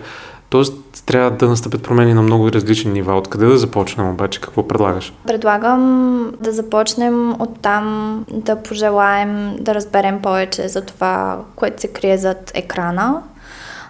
Тоест, 0.48 1.04
трябва 1.06 1.30
да 1.30 1.48
настъпят 1.48 1.82
промени 1.82 2.14
на 2.14 2.22
много 2.22 2.52
различни 2.52 2.92
нива. 2.92 3.16
Откъде 3.16 3.46
да 3.46 3.58
започнем 3.58 4.10
обаче? 4.10 4.40
Какво 4.40 4.68
предлагаш? 4.68 5.12
Предлагам 5.26 6.32
да 6.40 6.52
започнем 6.52 7.40
от 7.42 7.60
там 7.62 8.24
да 8.30 8.56
пожелаем 8.56 9.56
да 9.60 9.74
разберем 9.74 10.22
повече 10.22 10.68
за 10.68 10.80
това, 10.80 11.38
което 11.56 11.80
се 11.80 11.88
крие 11.88 12.18
зад 12.18 12.50
екрана, 12.54 13.22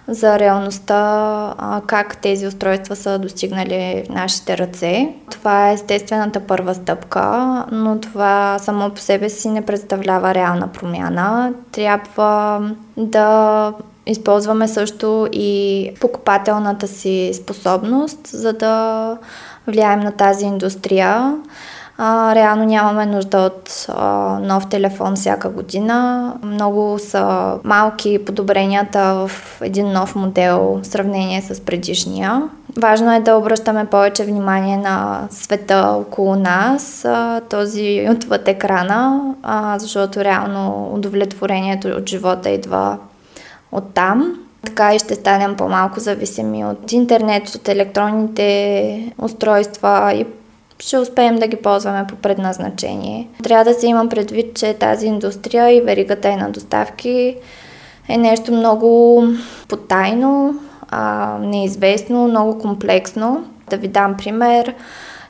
за 0.07 0.39
реалността, 0.39 1.81
как 1.87 2.17
тези 2.17 2.47
устройства 2.47 2.95
са 2.95 3.19
достигнали 3.19 4.03
в 4.05 4.09
нашите 4.09 4.57
ръце. 4.57 5.09
Това 5.31 5.69
е 5.69 5.73
естествената 5.73 6.39
първа 6.39 6.75
стъпка, 6.75 7.65
но 7.71 7.99
това 7.99 8.57
само 8.59 8.89
по 8.89 8.99
себе 8.99 9.29
си 9.29 9.49
не 9.49 9.65
представлява 9.65 10.33
реална 10.33 10.67
промяна. 10.67 11.53
Трябва 11.71 12.61
да 12.97 13.73
използваме 14.07 14.67
също 14.67 15.27
и 15.31 15.91
покупателната 16.01 16.87
си 16.87 17.31
способност, 17.33 18.27
за 18.27 18.53
да 18.53 19.17
влияем 19.67 19.99
на 19.99 20.11
тази 20.11 20.45
индустрия. 20.45 21.35
А, 21.97 22.35
реално 22.35 22.65
нямаме 22.65 23.05
нужда 23.05 23.37
от 23.37 23.85
а, 23.89 24.39
нов 24.41 24.69
телефон 24.69 25.15
всяка 25.15 25.49
година. 25.49 26.33
Много 26.43 26.99
са 26.99 27.55
малки 27.63 28.25
подобренията 28.25 29.13
в 29.13 29.31
един 29.61 29.91
нов 29.91 30.15
модел 30.15 30.79
в 30.83 30.87
сравнение 30.87 31.41
с 31.41 31.61
предишния. 31.61 32.49
Важно 32.77 33.13
е 33.13 33.19
да 33.19 33.35
обръщаме 33.35 33.85
повече 33.85 34.25
внимание 34.25 34.77
на 34.77 35.27
света 35.29 35.95
около 35.97 36.35
нас, 36.35 37.05
а, 37.05 37.41
този 37.49 38.07
отвъд 38.11 38.47
екрана, 38.47 39.21
а, 39.43 39.79
защото 39.79 40.23
реално 40.23 40.91
удовлетворението 40.93 41.87
от 41.87 42.09
живота 42.09 42.49
идва 42.49 42.97
от 43.75 43.93
там. 43.93 44.39
Така 44.65 44.95
и 44.95 44.99
ще 44.99 45.15
станем 45.15 45.55
по-малко 45.55 45.99
зависими 45.99 46.65
от 46.65 46.91
интернет, 46.91 47.49
от 47.49 47.67
електронните 47.67 49.13
устройства 49.17 50.13
и 50.15 50.25
ще 50.79 50.97
успеем 50.97 51.35
да 51.35 51.47
ги 51.47 51.55
ползваме 51.55 52.07
по 52.07 52.15
предназначение. 52.15 53.27
Трябва 53.43 53.63
да 53.63 53.73
се 53.73 53.87
имам 53.87 54.09
предвид, 54.09 54.55
че 54.55 54.73
тази 54.73 55.07
индустрия 55.07 55.71
и 55.71 55.81
веригата 55.81 56.29
е 56.29 56.35
на 56.35 56.49
доставки 56.49 57.37
е 58.09 58.17
нещо 58.17 58.51
много 58.51 59.23
потайно, 59.67 60.55
а, 60.89 61.37
неизвестно, 61.41 62.27
много 62.27 62.59
комплексно. 62.59 63.45
Да 63.69 63.77
ви 63.77 63.87
дам 63.87 64.17
пример. 64.17 64.73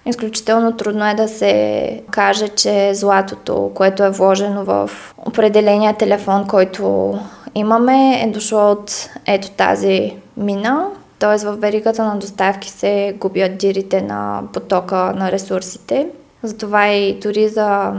Изключително 0.05 0.77
трудно 0.77 1.07
е 1.07 1.13
да 1.13 1.27
се 1.27 2.01
каже, 2.11 2.47
че 2.47 2.93
златото, 2.93 3.71
което 3.75 4.03
е 4.03 4.09
вложено 4.09 4.63
в 4.63 4.89
определения 5.17 5.93
телефон, 5.93 6.47
който 6.47 7.13
имаме, 7.55 8.21
е 8.24 8.31
дошло 8.31 8.71
от 8.71 9.09
ето 9.25 9.50
тази 9.51 10.15
мина, 10.38 10.88
т.е. 11.19 11.45
в 11.45 11.55
веригата 11.55 12.03
на 12.03 12.19
доставки 12.19 12.69
се 12.69 13.15
губят 13.19 13.57
дирите 13.57 14.01
на 14.01 14.43
потока 14.53 14.95
на 14.95 15.31
ресурсите. 15.31 16.07
Затова 16.43 16.88
и 16.88 17.19
дори 17.19 17.50
за 17.50 17.93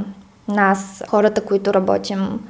нас, 0.48 1.02
хората, 1.08 1.40
които 1.40 1.74
работим 1.74 2.40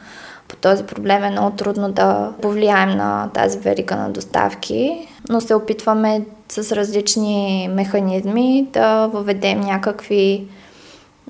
по 0.48 0.56
този 0.56 0.84
проблем 0.84 1.24
е 1.24 1.30
много 1.30 1.56
трудно 1.56 1.92
да 1.92 2.32
повлияем 2.42 2.90
на 2.90 3.30
тази 3.34 3.58
верига 3.58 3.96
на 3.96 4.10
доставки, 4.10 5.08
но 5.28 5.40
се 5.40 5.54
опитваме 5.54 6.24
с 6.48 6.72
различни 6.72 7.68
механизми 7.72 8.68
да 8.72 9.06
въведем 9.06 9.60
някакви 9.60 10.46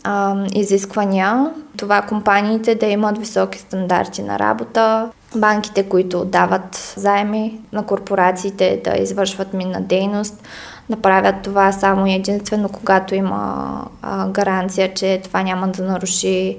а, 0.04 0.36
изисквания. 0.54 1.50
Това 1.76 2.02
компаниите 2.02 2.74
да 2.74 2.86
имат 2.86 3.18
високи 3.18 3.58
стандарти 3.58 4.22
на 4.22 4.38
работа, 4.38 5.10
банките, 5.34 5.82
които 5.82 6.24
дават 6.24 6.94
заеми 6.96 7.60
на 7.72 7.86
корпорациите 7.86 8.80
да 8.84 9.02
извършват 9.02 9.54
минна 9.54 9.80
дейност, 9.80 10.42
да 10.90 10.96
правят 10.96 11.34
това 11.42 11.72
само 11.72 12.06
и 12.06 12.14
единствено, 12.14 12.68
когато 12.68 13.14
има 13.14 13.84
а, 14.02 14.28
гаранция, 14.28 14.94
че 14.94 15.20
това 15.24 15.42
няма 15.42 15.68
да 15.68 15.82
наруши 15.82 16.56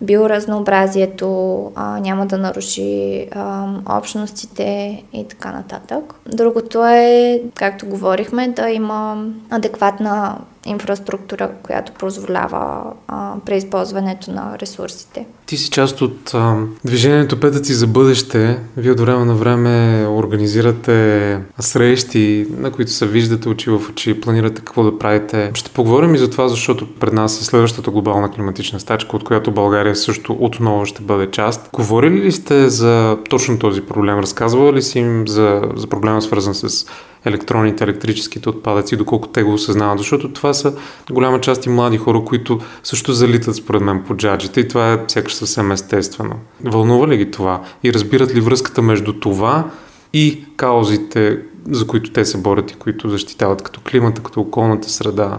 биоразнообразието, 0.00 1.62
а, 1.74 2.00
няма 2.00 2.26
да 2.26 2.38
наруши 2.38 3.26
а, 3.32 3.66
общностите 3.88 5.02
и 5.12 5.28
така 5.28 5.52
нататък. 5.52 6.14
Другото 6.26 6.84
е, 6.84 7.40
както 7.54 7.86
говорихме, 7.86 8.48
да 8.48 8.70
има 8.70 9.24
адекватна 9.50 10.38
инфраструктура, 10.68 11.50
която 11.62 11.92
позволява 11.92 12.82
а, 13.08 13.34
преизползването 13.46 14.30
на 14.30 14.58
ресурсите. 14.58 15.26
Ти 15.46 15.56
си 15.56 15.70
част 15.70 16.02
от 16.02 16.34
а, 16.34 16.56
движението 16.84 17.40
Петъци 17.40 17.74
за 17.74 17.86
бъдеще. 17.86 18.58
Вие 18.76 18.92
от 18.92 19.00
време 19.00 19.24
на 19.24 19.34
време 19.34 20.06
организирате 20.08 21.40
срещи, 21.60 22.46
на 22.50 22.70
които 22.70 22.90
се 22.90 23.06
виждате 23.06 23.48
очи 23.48 23.70
в 23.70 23.80
очи, 23.90 24.20
планирате 24.20 24.62
какво 24.62 24.82
да 24.84 24.98
правите. 24.98 25.50
Ще 25.54 25.70
поговорим 25.70 26.14
и 26.14 26.18
за 26.18 26.30
това, 26.30 26.48
защото 26.48 26.94
пред 26.94 27.12
нас 27.12 27.40
е 27.40 27.44
следващата 27.44 27.90
глобална 27.90 28.30
климатична 28.30 28.80
стачка, 28.80 29.16
от 29.16 29.24
която 29.24 29.50
България 29.50 29.96
също 29.96 30.36
отново 30.40 30.86
ще 30.86 31.02
бъде 31.02 31.30
част. 31.30 31.70
Говорили 31.72 32.22
ли 32.22 32.32
сте 32.32 32.68
за 32.68 33.18
точно 33.30 33.58
този 33.58 33.80
проблем? 33.80 34.18
Разказвали 34.18 34.76
ли 34.76 34.82
си 34.82 34.98
им 34.98 35.28
за, 35.28 35.62
за 35.76 35.86
проблема 35.86 36.22
свързан 36.22 36.54
с 36.54 36.86
електроните, 37.24 37.84
електрическите 37.84 38.48
отпадъци, 38.48 38.96
доколко 38.96 39.28
те 39.28 39.42
го 39.42 39.52
осъзнават. 39.52 39.98
Защото 39.98 40.32
това 40.32 40.54
са 40.54 40.74
голяма 41.10 41.40
част 41.40 41.66
и 41.66 41.68
млади 41.68 41.98
хора, 41.98 42.22
които 42.26 42.60
също 42.82 43.12
залитат 43.12 43.56
според 43.56 43.82
мен 43.82 44.04
по 44.06 44.16
джаджите 44.16 44.60
и 44.60 44.68
това 44.68 44.92
е 44.92 44.98
сякаш 45.08 45.34
съвсем 45.34 45.72
естествено. 45.72 46.34
Вълнува 46.64 47.08
ли 47.08 47.16
ги 47.16 47.30
това? 47.30 47.62
И 47.82 47.92
разбират 47.92 48.34
ли 48.34 48.40
връзката 48.40 48.82
между 48.82 49.12
това 49.12 49.70
и 50.12 50.44
каузите, 50.56 51.38
за 51.70 51.86
които 51.86 52.12
те 52.12 52.24
се 52.24 52.38
борят 52.38 52.70
и 52.70 52.74
които 52.74 53.08
защитават 53.08 53.62
като 53.62 53.80
климата, 53.90 54.22
като 54.22 54.40
околната 54.40 54.90
среда, 54.90 55.38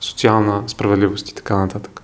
социална 0.00 0.62
справедливост 0.66 1.28
и 1.30 1.34
така 1.34 1.56
нататък? 1.56 2.02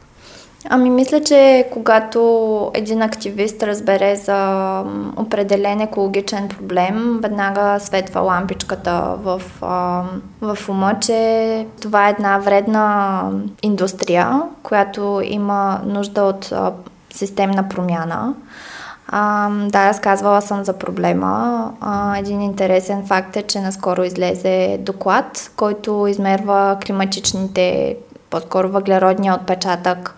Ами 0.71 0.91
мисля, 0.91 1.21
че 1.21 1.69
когато 1.73 2.71
един 2.75 3.03
активист 3.03 3.63
разбере 3.63 4.17
за 4.17 4.81
определен 5.17 5.81
екологичен 5.81 6.49
проблем, 6.49 7.19
веднага 7.23 7.81
светва 7.81 8.21
лампичката 8.21 9.15
в, 9.19 9.43
в 10.41 10.59
ума, 10.69 10.95
че 11.01 11.67
това 11.83 12.07
е 12.07 12.11
една 12.11 12.39
вредна 12.39 13.23
индустрия, 13.63 14.43
която 14.63 15.21
има 15.25 15.81
нужда 15.85 16.23
от 16.23 16.53
системна 17.11 17.69
промяна. 17.69 18.35
А, 19.09 19.51
да, 19.51 19.89
разказвала 19.89 20.43
съм 20.43 20.65
за 20.65 20.73
проблема. 20.73 21.73
А, 21.81 22.19
един 22.19 22.41
интересен 22.41 23.07
факт 23.07 23.37
е, 23.37 23.43
че 23.43 23.61
наскоро 23.61 24.05
излезе 24.05 24.79
доклад, 24.81 25.51
който 25.57 26.07
измерва 26.07 26.79
климатичните, 26.87 27.97
по-скоро 28.31 28.69
въглеродния 28.69 29.35
отпечатък 29.35 30.15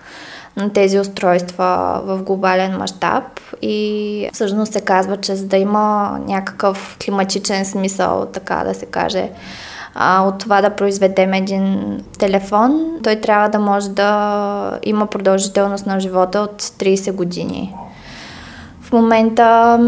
на 0.56 0.72
тези 0.72 0.98
устройства 0.98 2.00
в 2.04 2.22
глобален 2.22 2.76
мащаб 2.76 3.24
и 3.62 4.28
всъщност 4.32 4.72
се 4.72 4.80
казва, 4.80 5.16
че 5.16 5.36
за 5.36 5.46
да 5.46 5.56
има 5.56 6.18
някакъв 6.26 6.96
климатичен 7.04 7.64
смисъл, 7.64 8.26
така 8.32 8.64
да 8.64 8.74
се 8.74 8.86
каже, 8.86 9.30
а, 9.94 10.22
от 10.22 10.38
това 10.38 10.60
да 10.60 10.70
произведем 10.70 11.32
един 11.32 11.98
телефон, 12.18 12.98
той 13.02 13.16
трябва 13.16 13.48
да 13.48 13.58
може 13.58 13.88
да 13.88 14.78
има 14.82 15.06
продължителност 15.06 15.86
на 15.86 16.00
живота 16.00 16.40
от 16.40 16.62
30 16.62 17.12
години. 17.12 17.74
В 18.80 18.92
момента 18.92 19.78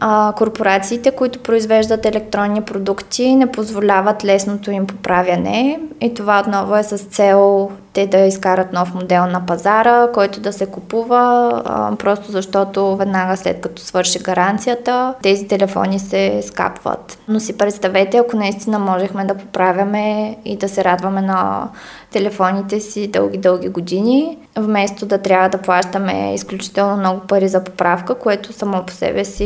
а, 0.00 0.32
корпорациите, 0.36 1.10
които 1.10 1.38
произвеждат 1.38 2.06
електронни 2.06 2.62
продукти, 2.62 3.34
не 3.34 3.52
позволяват 3.52 4.24
лесното 4.24 4.70
им 4.70 4.86
поправяне 4.86 5.80
и 6.00 6.14
това 6.14 6.40
отново 6.40 6.76
е 6.76 6.82
с 6.82 6.98
цел 6.98 7.70
те 7.98 8.06
да 8.06 8.18
изкарат 8.18 8.72
нов 8.72 8.94
модел 8.94 9.26
на 9.26 9.46
пазара, 9.46 10.08
който 10.14 10.40
да 10.40 10.52
се 10.52 10.66
купува, 10.66 11.52
а, 11.64 11.96
просто 11.96 12.32
защото 12.32 12.96
веднага 12.96 13.36
след 13.36 13.60
като 13.60 13.82
свърши 13.82 14.18
гаранцията, 14.18 15.14
тези 15.22 15.48
телефони 15.48 15.98
се 15.98 16.42
скапват. 16.42 17.18
Но 17.28 17.40
си 17.40 17.58
представете, 17.58 18.16
ако 18.16 18.36
наистина 18.36 18.78
можехме 18.78 19.24
да 19.24 19.34
поправяме 19.34 20.36
и 20.44 20.56
да 20.56 20.68
се 20.68 20.84
радваме 20.84 21.22
на 21.22 21.68
телефоните 22.12 22.80
си 22.80 23.08
дълги-дълги 23.08 23.68
години, 23.68 24.38
вместо 24.56 25.06
да 25.06 25.18
трябва 25.18 25.48
да 25.48 25.58
плащаме 25.58 26.34
изключително 26.34 26.96
много 26.96 27.20
пари 27.20 27.48
за 27.48 27.64
поправка, 27.64 28.14
което 28.14 28.52
само 28.52 28.86
по 28.86 28.92
себе 28.92 29.24
си 29.24 29.44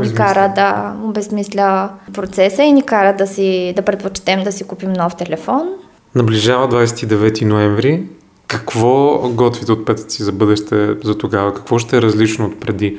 ни 0.00 0.14
кара 0.14 0.52
да 0.54 0.94
обезмисля 1.04 1.88
процеса 2.14 2.62
и 2.62 2.72
ни 2.72 2.82
кара 2.82 3.16
да, 3.16 3.26
си, 3.26 3.72
да 3.76 3.82
предпочетем 3.82 4.44
да 4.44 4.52
си 4.52 4.64
купим 4.64 4.92
нов 4.92 5.16
телефон. 5.16 5.68
Наближава 6.14 6.68
29 6.68 7.44
ноември. 7.44 8.02
Какво 8.46 9.18
готвите 9.28 9.72
от 9.72 9.86
петъци 9.86 10.22
за 10.22 10.32
бъдеще 10.32 10.96
за 11.04 11.18
тогава? 11.18 11.54
Какво 11.54 11.78
ще 11.78 11.96
е 11.96 12.02
различно 12.02 12.46
от 12.46 12.60
преди? 12.60 12.98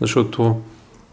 Защото 0.00 0.56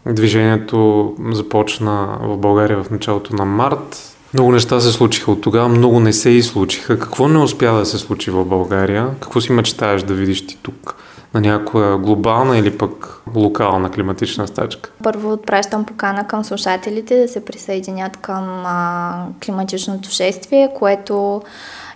движението 0.06 1.12
започна 1.32 2.18
в 2.22 2.36
България 2.36 2.82
в 2.82 2.90
началото 2.90 3.36
на 3.36 3.44
март, 3.44 4.16
много 4.34 4.52
неща 4.52 4.80
се 4.80 4.92
случиха 4.92 5.32
от 5.32 5.40
тогава, 5.40 5.68
много 5.68 6.00
не 6.00 6.12
се 6.12 6.30
и 6.30 6.42
случиха. 6.42 6.98
Какво 6.98 7.28
не 7.28 7.38
успя 7.38 7.72
да 7.72 7.86
се 7.86 7.98
случи 7.98 8.30
в 8.30 8.44
България? 8.44 9.10
Какво 9.20 9.40
си 9.40 9.52
мечтаеш 9.52 10.02
да 10.02 10.14
видиш 10.14 10.46
ти 10.46 10.58
тук? 10.62 10.96
На 11.34 11.40
някоя 11.40 11.98
глобална 11.98 12.58
или 12.58 12.78
пък 12.78 13.22
локална 13.34 13.90
климатична 13.90 14.46
стачка? 14.46 14.90
Първо 15.02 15.32
отпращам 15.32 15.84
покана 15.84 16.26
към 16.26 16.44
слушателите 16.44 17.20
да 17.20 17.28
се 17.28 17.44
присъединят 17.44 18.16
към 18.16 18.62
а, 18.66 19.26
климатичното 19.44 20.10
шествие, 20.10 20.70
което 20.74 21.42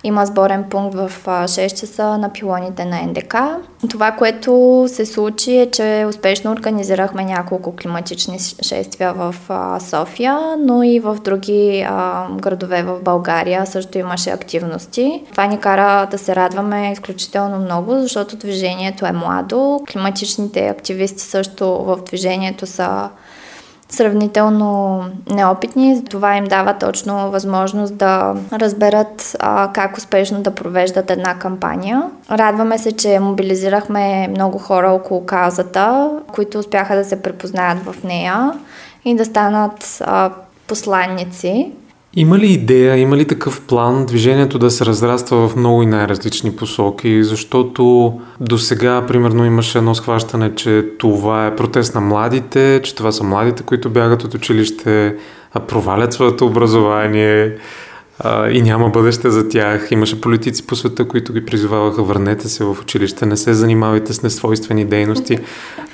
има 0.05 0.27
сборен 0.27 0.65
пункт 0.71 0.95
в 0.95 1.13
6 1.27 1.81
часа 1.81 2.19
на 2.19 2.33
пилоните 2.33 2.85
на 2.85 3.03
НДК. 3.03 3.35
Това, 3.91 4.13
което 4.13 4.85
се 4.89 5.07
случи 5.07 5.57
е, 5.57 5.71
че 5.71 6.05
успешно 6.09 6.53
организирахме 6.53 7.25
няколко 7.25 7.77
климатични 7.77 8.39
шествия 8.39 9.13
в 9.13 9.35
София, 9.81 10.57
но 10.59 10.83
и 10.83 11.01
в 11.01 11.19
други 11.25 11.87
градове 12.37 12.83
в 12.83 13.03
България 13.03 13.67
също 13.67 13.99
имаше 13.99 14.31
активности. 14.31 15.25
Това 15.31 15.47
ни 15.47 15.61
кара 15.61 16.07
да 16.11 16.19
се 16.19 16.37
радваме 16.37 16.93
изключително 16.93 17.59
много, 17.59 17.99
защото 17.99 18.37
движението 18.37 19.07
е 19.07 19.13
младо. 19.13 19.81
Климатичните 19.93 20.69
активисти 20.69 21.23
също 21.23 21.85
в 21.85 21.99
движението 22.07 22.67
са 22.67 23.09
сравнително 23.89 25.05
неопитни, 25.31 26.05
това 26.05 26.37
им 26.37 26.45
дава 26.45 26.75
точно 26.79 27.31
възможност 27.31 27.97
да 27.97 28.35
разберат 28.53 29.37
а, 29.39 29.71
как 29.73 29.97
успешно 29.97 30.43
да 30.43 30.55
провеждат 30.55 31.11
една 31.11 31.39
кампания. 31.39 32.03
Радваме 32.31 32.79
се, 32.79 32.93
че 32.93 33.21
мобилизирахме 33.21 34.29
много 34.29 34.59
хора 34.59 34.91
около 34.91 35.27
каузата, 35.27 36.11
които 36.33 36.59
успяха 36.59 36.97
да 36.97 37.05
се 37.05 37.23
препознаят 37.23 37.79
в 37.79 38.05
нея 38.05 38.53
и 39.05 39.17
да 39.17 39.25
станат 39.25 39.99
а, 40.01 40.31
посланници. 40.67 41.73
Има 42.21 42.39
ли 42.39 42.47
идея, 42.47 42.97
има 42.97 43.17
ли 43.17 43.25
такъв 43.25 43.61
план 43.61 44.07
движението 44.07 44.59
да 44.59 44.71
се 44.71 44.87
разраства 44.87 45.49
в 45.49 45.57
много 45.57 45.83
и 45.83 45.87
най-различни 45.87 46.57
посоки? 46.57 47.25
Защото 47.25 48.13
до 48.41 48.59
сега, 48.59 49.07
примерно, 49.07 49.45
имаше 49.45 49.79
едно 49.79 49.95
схващане, 49.95 50.55
че 50.55 50.85
това 50.99 51.47
е 51.47 51.57
протест 51.57 51.95
на 51.95 52.01
младите, 52.01 52.81
че 52.85 52.95
това 52.95 53.13
са 53.13 53.25
младите, 53.25 53.63
които 53.63 53.91
бягат 53.91 54.25
от 54.25 54.35
училище, 54.35 55.17
провалят 55.69 56.13
своето 56.13 56.47
образование, 56.47 57.57
а, 58.21 58.51
и 58.51 58.63
няма 58.63 58.89
бъдеще 58.89 59.31
за 59.31 59.49
тях. 59.49 59.91
Имаше 59.91 60.21
политици 60.21 60.67
по 60.67 60.77
света, 60.77 61.09
които 61.09 61.33
ги 61.33 61.45
призоваваха 61.45 62.03
върнете 62.03 62.49
се 62.49 62.65
в 62.65 62.77
училище, 62.83 63.27
не 63.27 63.37
се 63.37 63.55
занимавайте 63.55 64.13
с 64.13 64.23
несвойствени 64.23 64.85
дейности. 64.85 65.39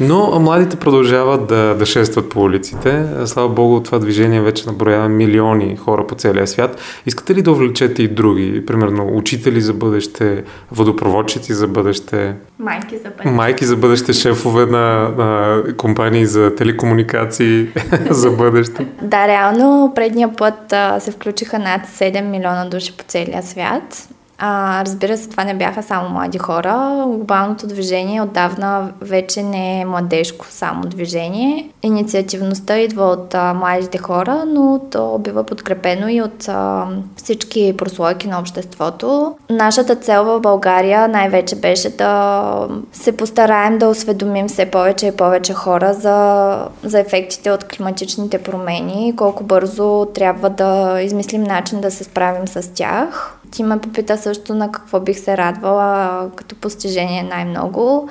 Но 0.01 0.41
младите 0.41 0.77
продължават 0.77 1.47
да, 1.47 1.75
да 1.75 1.87
шестват 1.87 2.29
по 2.29 2.41
улиците. 2.41 3.07
Слава 3.25 3.49
Богу, 3.49 3.81
това 3.81 3.99
движение 3.99 4.41
вече 4.41 4.67
наброява 4.67 5.09
милиони 5.09 5.77
хора 5.77 6.07
по 6.07 6.15
целия 6.15 6.47
свят. 6.47 6.81
Искате 7.07 7.35
ли 7.35 7.43
да 7.43 7.53
увлечете 7.53 8.03
и 8.03 8.09
други? 8.09 8.67
Примерно 8.67 9.11
учители 9.13 9.61
за 9.61 9.73
бъдеще, 9.73 10.45
водопроводчици 10.73 11.53
за 11.53 11.69
бъдеще, 11.69 12.35
майки 12.59 12.97
за 12.97 13.09
бъдеще, 13.09 13.31
майки 13.31 13.65
за 13.65 13.77
бъдеще 13.77 14.13
шефове 14.13 14.67
на, 14.67 15.09
на 15.19 15.63
компании 15.77 16.27
за 16.27 16.55
телекомуникации 16.55 17.69
за 18.11 18.31
бъдеще. 18.31 18.87
Да, 19.03 19.29
реално 19.29 19.93
предния 19.95 20.37
път 20.37 20.73
а, 20.73 21.01
се 21.01 21.11
включиха 21.11 21.59
над 21.59 21.87
7 21.87 22.14
милиона 22.23 22.69
души 22.69 22.93
по 22.93 23.05
целия 23.05 23.43
свят. 23.43 24.09
А, 24.47 24.85
разбира 24.85 25.17
се, 25.17 25.29
това 25.29 25.45
не 25.45 25.55
бяха 25.55 25.83
само 25.83 26.09
млади 26.09 26.39
хора. 26.39 27.05
Глобалното 27.07 27.67
движение 27.67 28.23
отдавна 28.23 28.93
вече 29.01 29.43
не 29.43 29.81
е 29.81 29.85
младежко 29.85 30.47
само 30.51 30.83
движение. 30.83 31.69
Инициативността 31.83 32.79
идва 32.79 33.05
от 33.05 33.35
а, 33.35 33.55
младите 33.55 33.99
хора, 33.99 34.45
но 34.47 34.81
то 34.91 35.19
бива 35.19 35.45
подкрепено 35.45 36.09
и 36.09 36.23
от 36.23 36.49
а, 36.49 36.87
всички 37.17 37.75
прослойки 37.79 38.29
на 38.29 38.39
обществото. 38.39 39.35
Нашата 39.51 39.97
цел 39.97 40.25
в 40.25 40.41
България 40.41 41.09
най-вече 41.09 41.57
беше 41.57 41.97
да 41.97 42.69
се 42.93 43.17
постараем 43.17 43.79
да 43.79 43.89
осведомим 43.89 44.49
все 44.49 44.67
повече 44.67 45.07
и 45.07 45.17
повече 45.17 45.53
хора 45.55 45.95
за, 45.95 46.69
за 46.83 47.01
ефектите 47.01 47.51
от 47.51 47.65
климатичните 47.65 48.39
промени, 48.39 49.15
колко 49.17 49.45
бързо 49.45 50.07
трябва 50.15 50.51
да 50.51 51.01
измислим 51.03 51.43
начин 51.43 51.81
да 51.81 51.91
се 51.91 52.05
справим 52.05 52.49
с 52.49 52.75
тях 52.75 53.34
Ти 53.55 53.63
ме 53.63 53.79
попита 53.79 54.19
също 54.19 54.55
на 54.55 54.73
какво 54.73 55.01
бих 55.01 55.19
се 55.19 55.37
радвала 55.37 56.31
като 56.37 56.55
постижение 56.55 57.23
най-много. 57.23 58.09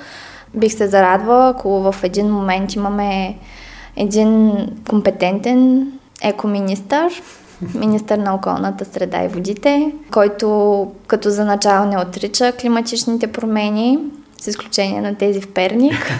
Бих 0.53 0.73
се 0.73 0.87
зарадвала, 0.87 1.49
ако 1.49 1.91
в 1.91 1.95
един 2.03 2.31
момент 2.31 2.73
имаме 2.73 3.37
един 3.95 4.53
компетентен 4.89 5.87
екоминистър, 6.21 7.21
министър 7.75 8.17
на 8.17 8.35
околната 8.35 8.85
среда 8.85 9.23
и 9.23 9.27
водите, 9.27 9.91
който 10.11 10.87
като 11.07 11.29
за 11.29 11.45
начало 11.45 11.85
не 11.85 11.97
отрича 11.97 12.51
климатичните 12.51 13.27
промени, 13.27 13.99
с 14.41 14.47
изключение 14.47 15.01
на 15.01 15.15
тези 15.15 15.41
в 15.41 15.53
Перник. 15.53 16.11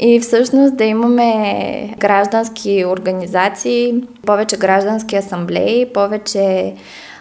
И 0.00 0.20
всъщност 0.20 0.76
да 0.76 0.84
имаме 0.84 1.94
граждански 1.98 2.84
организации, 2.84 3.94
повече 4.26 4.56
граждански 4.56 5.16
асамблеи, 5.16 5.92
повече 5.92 6.74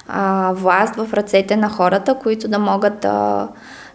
а, 0.07 0.53
власт 0.55 0.95
в 0.95 1.13
ръцете 1.13 1.55
на 1.55 1.69
хората, 1.69 2.15
които 2.23 2.47
да 2.47 2.59
могат 2.59 2.99
да 2.99 3.47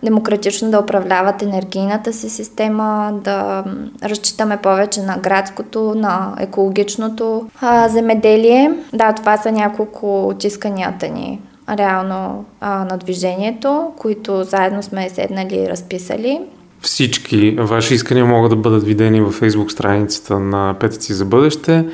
демократично 0.03 0.71
да 0.71 0.79
управляват 0.79 1.43
енергийната 1.43 2.13
си 2.13 2.31
система, 2.31 3.13
да 3.25 3.65
разчитаме 4.03 4.57
повече 4.57 5.03
на 5.03 5.19
градското, 5.19 5.95
на 5.97 6.35
екологичното 6.39 7.47
а, 7.61 7.89
земеделие. 7.89 8.73
Да, 8.93 9.13
това 9.13 9.37
са 9.37 9.53
няколко 9.53 10.29
от 10.29 10.45
исканията 10.45 11.09
ни 11.09 11.41
реално 11.71 12.45
а, 12.61 12.85
на 12.85 12.99
движението, 12.99 13.93
които 13.97 14.45
заедно 14.45 14.83
сме 14.83 15.09
седнали 15.09 15.57
и 15.57 15.69
разписали. 15.69 16.41
Всички 16.81 17.57
ваши 17.59 17.95
искания 17.95 18.25
могат 18.25 18.51
да 18.51 18.57
бъдат 18.57 18.85
видени 18.85 19.21
във 19.21 19.35
фейсбук 19.35 19.73
страницата 19.73 20.41
на 20.41 20.75
Петъци 20.81 21.13
за 21.13 21.25
бъдеще, 21.25 21.85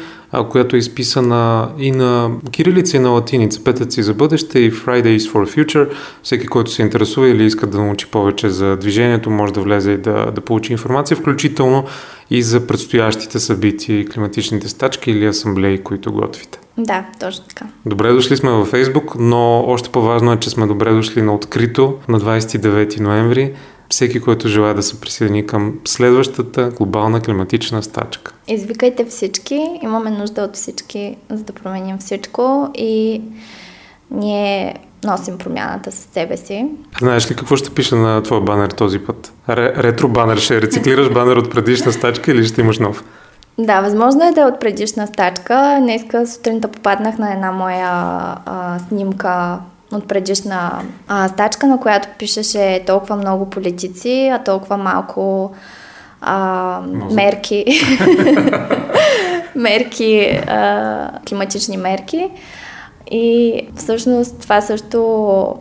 която 0.51 0.77
е 0.77 0.79
изписана 0.79 1.69
и 1.79 1.91
на 1.91 2.31
кирилица 2.51 2.97
и 2.97 3.01
на 3.01 3.09
латиница. 3.09 3.65
Петъци 3.65 4.03
за 4.03 4.15
бъдеще 4.15 4.59
и 4.59 4.73
Fridays 4.73 5.19
for 5.19 5.57
Future. 5.57 5.89
Всеки, 6.23 6.47
който 6.47 6.71
се 6.71 6.83
интересува 6.83 7.29
или 7.29 7.45
иска 7.45 7.67
да 7.67 7.79
научи 7.79 8.07
повече 8.07 8.51
за 8.51 8.77
движението, 8.77 9.31
може 9.31 9.53
да 9.53 9.61
влезе 9.61 9.91
и 9.91 9.99
да, 9.99 10.31
да 10.31 10.41
получи 10.41 10.73
информация, 10.73 11.17
включително 11.17 11.85
и 12.31 12.43
за 12.43 12.67
предстоящите 12.67 13.39
събития 13.39 14.01
и 14.01 14.07
климатичните 14.07 14.69
стачки 14.69 15.11
или 15.11 15.27
асамблеи, 15.27 15.79
които 15.79 16.13
готвите. 16.13 16.59
Да, 16.79 17.05
точно 17.21 17.45
така. 17.49 17.67
Добре 17.87 18.13
дошли 18.13 18.37
сме 18.37 18.51
във 18.51 18.69
Фейсбук, 18.69 19.15
но 19.19 19.65
още 19.67 19.91
по-важно 19.91 20.33
е, 20.33 20.37
че 20.37 20.51
сме 20.51 20.67
добре 20.67 20.93
дошли 20.93 21.23
на 21.23 21.35
открито 21.35 21.99
на 22.09 22.21
29 22.21 23.01
ноември 23.01 23.53
всеки, 23.89 24.21
който 24.21 24.49
желая 24.49 24.75
да 24.75 24.83
се 24.83 25.01
присъедини 25.01 25.47
към 25.47 25.79
следващата 25.85 26.71
глобална 26.77 27.21
климатична 27.21 27.83
стачка. 27.83 28.33
Извикайте 28.49 29.05
всички, 29.05 29.69
имаме 29.83 30.11
нужда 30.11 30.43
от 30.43 30.57
всички, 30.57 31.17
за 31.31 31.45
да 31.45 31.53
променим 31.53 31.99
всичко 31.99 32.71
и 32.75 33.23
ние 34.11 34.75
носим 35.05 35.39
промяната 35.39 35.93
с 35.93 36.09
себе 36.13 36.37
си. 36.37 36.69
Знаеш 36.99 37.31
ли 37.31 37.37
какво 37.37 37.57
ще 37.57 37.71
пише 37.71 37.95
на 37.95 38.23
твоя 38.23 38.41
банер 38.41 38.71
този 38.71 38.99
път? 38.99 39.33
ретро 39.49 40.09
банер. 40.09 40.37
Ще 40.37 40.63
рециклираш 40.63 41.13
банер 41.13 41.37
от 41.37 41.51
предишна 41.51 41.93
стачка 41.93 42.31
или 42.31 42.47
ще 42.47 42.61
имаш 42.61 42.79
нов? 42.79 43.05
Да, 43.59 43.81
възможно 43.81 44.29
е 44.29 44.33
да 44.33 44.41
е 44.41 44.45
от 44.45 44.61
предишна 44.61 45.07
стачка. 45.07 45.79
Днеска 45.81 46.27
сутринта 46.27 46.69
попаднах 46.69 47.19
на 47.19 47.33
една 47.33 47.53
моя 47.53 47.91
а, 48.47 48.79
снимка 48.89 49.59
от 49.93 50.09
предишна 50.09 50.83
а, 51.09 51.29
стачка, 51.29 51.67
на 51.67 51.81
която 51.81 52.09
пишеше 52.19 52.83
толкова 52.87 53.17
много 53.17 53.51
политици, 53.51 54.31
а 54.33 54.39
толкова 54.39 54.77
малко 54.77 55.53
а, 56.21 56.81
мерки, 57.11 57.65
мерки, 59.55 60.41
а, 60.47 61.11
климатични 61.29 61.77
мерки. 61.77 62.31
И 63.11 63.61
всъщност 63.77 64.41
това 64.41 64.61
също 64.61 65.57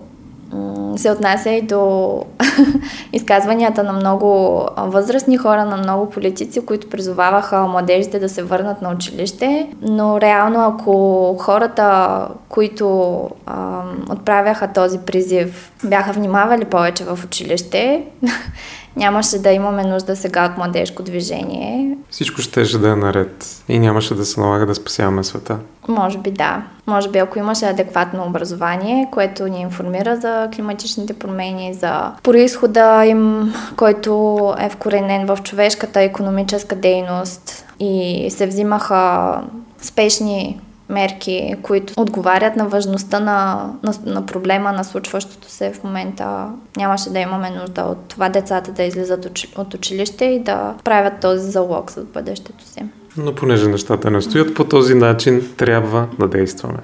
се 0.97 1.11
отнася 1.11 1.49
и 1.49 1.61
до 1.61 2.21
изказванията 3.13 3.83
на 3.83 3.93
много 3.93 4.59
възрастни 4.77 5.37
хора, 5.37 5.65
на 5.65 5.77
много 5.77 6.09
политици, 6.09 6.65
които 6.65 6.89
призоваваха 6.89 7.67
младежите 7.67 8.19
да 8.19 8.29
се 8.29 8.43
върнат 8.43 8.81
на 8.81 8.91
училище. 8.91 9.69
Но 9.81 10.21
реално, 10.21 10.65
ако 10.65 11.35
хората, 11.39 12.19
които 12.49 13.29
а, 13.45 13.81
отправяха 14.11 14.73
този 14.73 14.99
призив, 14.99 15.71
бяха 15.83 16.11
внимавали 16.11 16.65
повече 16.65 17.03
в 17.03 17.19
училище, 17.25 18.03
нямаше 18.95 19.39
да 19.39 19.51
имаме 19.51 19.83
нужда 19.83 20.15
сега 20.15 20.45
от 20.45 20.57
младежко 20.57 21.03
движение. 21.03 21.97
Всичко 22.09 22.41
щеше 22.41 22.77
да 22.77 22.89
е 22.89 22.95
наред 22.95 23.63
и 23.67 23.79
нямаше 23.79 24.15
да 24.15 24.25
се 24.25 24.39
налага 24.39 24.65
да 24.65 24.75
спасяваме 24.75 25.23
света. 25.23 25.57
Може 25.87 26.17
би 26.17 26.31
да. 26.31 26.63
Може 26.87 27.09
би 27.09 27.19
ако 27.19 27.39
имаше 27.39 27.65
адекватно 27.65 28.25
образование, 28.27 29.07
което 29.11 29.47
ни 29.47 29.61
информира 29.61 30.15
за 30.15 30.49
климатичните 30.55 31.13
промени, 31.13 31.73
за 31.73 32.11
происхода 32.23 33.05
им, 33.05 33.53
който 33.75 34.53
е 34.59 34.69
вкоренен 34.69 35.25
в 35.25 35.37
човешката 35.43 36.01
економическа 36.01 36.75
дейност 36.75 37.65
и 37.79 38.25
се 38.29 38.47
взимаха 38.47 39.33
спешни 39.81 40.59
мерки, 40.89 41.55
които 41.61 41.93
отговарят 41.97 42.55
на 42.55 42.67
важността 42.67 43.19
на, 43.19 43.69
на, 43.83 43.93
на 44.05 44.25
проблема, 44.25 44.71
на 44.71 44.83
случващото 44.83 45.49
се 45.49 45.73
в 45.73 45.83
момента. 45.83 46.49
Нямаше 46.77 47.09
да 47.09 47.19
имаме 47.19 47.49
нужда 47.49 47.81
от 47.81 47.97
това 48.07 48.29
децата 48.29 48.71
да 48.71 48.83
излизат 48.83 49.25
от 49.57 49.73
училище 49.73 50.25
и 50.25 50.39
да 50.39 50.73
правят 50.83 51.13
този 51.21 51.51
залог 51.51 51.91
за 51.91 52.03
бъдещето 52.03 52.65
си. 52.65 52.83
Но 53.17 53.35
понеже 53.35 53.67
нещата 53.67 54.11
не 54.11 54.21
стоят 54.21 54.55
по 54.55 54.63
този 54.63 54.95
начин, 54.95 55.53
трябва 55.57 56.07
да 56.19 56.27
действаме. 56.27 56.79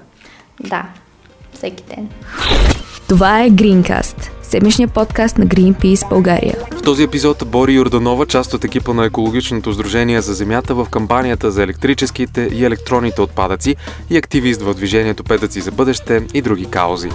Да, 0.59 0.85
всеки 1.53 1.83
ден. 1.95 2.09
Това 3.09 3.43
е 3.43 3.49
Greencast, 3.49 4.40
седмичния 4.51 4.87
подкаст 4.87 5.37
на 5.37 5.47
Greenpeace 5.47 6.09
България. 6.09 6.57
В 6.77 6.81
този 6.81 7.03
епизод 7.03 7.43
Бори 7.47 7.73
Юрданова, 7.73 8.25
част 8.25 8.53
от 8.53 8.63
екипа 8.63 8.93
на 8.93 9.05
Екологичното 9.05 9.73
сдружение 9.73 10.21
за 10.21 10.33
земята 10.33 10.75
в 10.75 10.87
кампанията 10.91 11.51
за 11.51 11.63
електрическите 11.63 12.49
и 12.53 12.65
електронните 12.65 13.21
отпадъци 13.21 13.75
и 14.09 14.17
активист 14.17 14.61
в 14.61 14.73
движението 14.73 15.23
Петъци 15.23 15.61
за 15.61 15.71
бъдеще 15.71 16.21
и 16.33 16.41
други 16.41 16.65
каузи. 16.65 17.09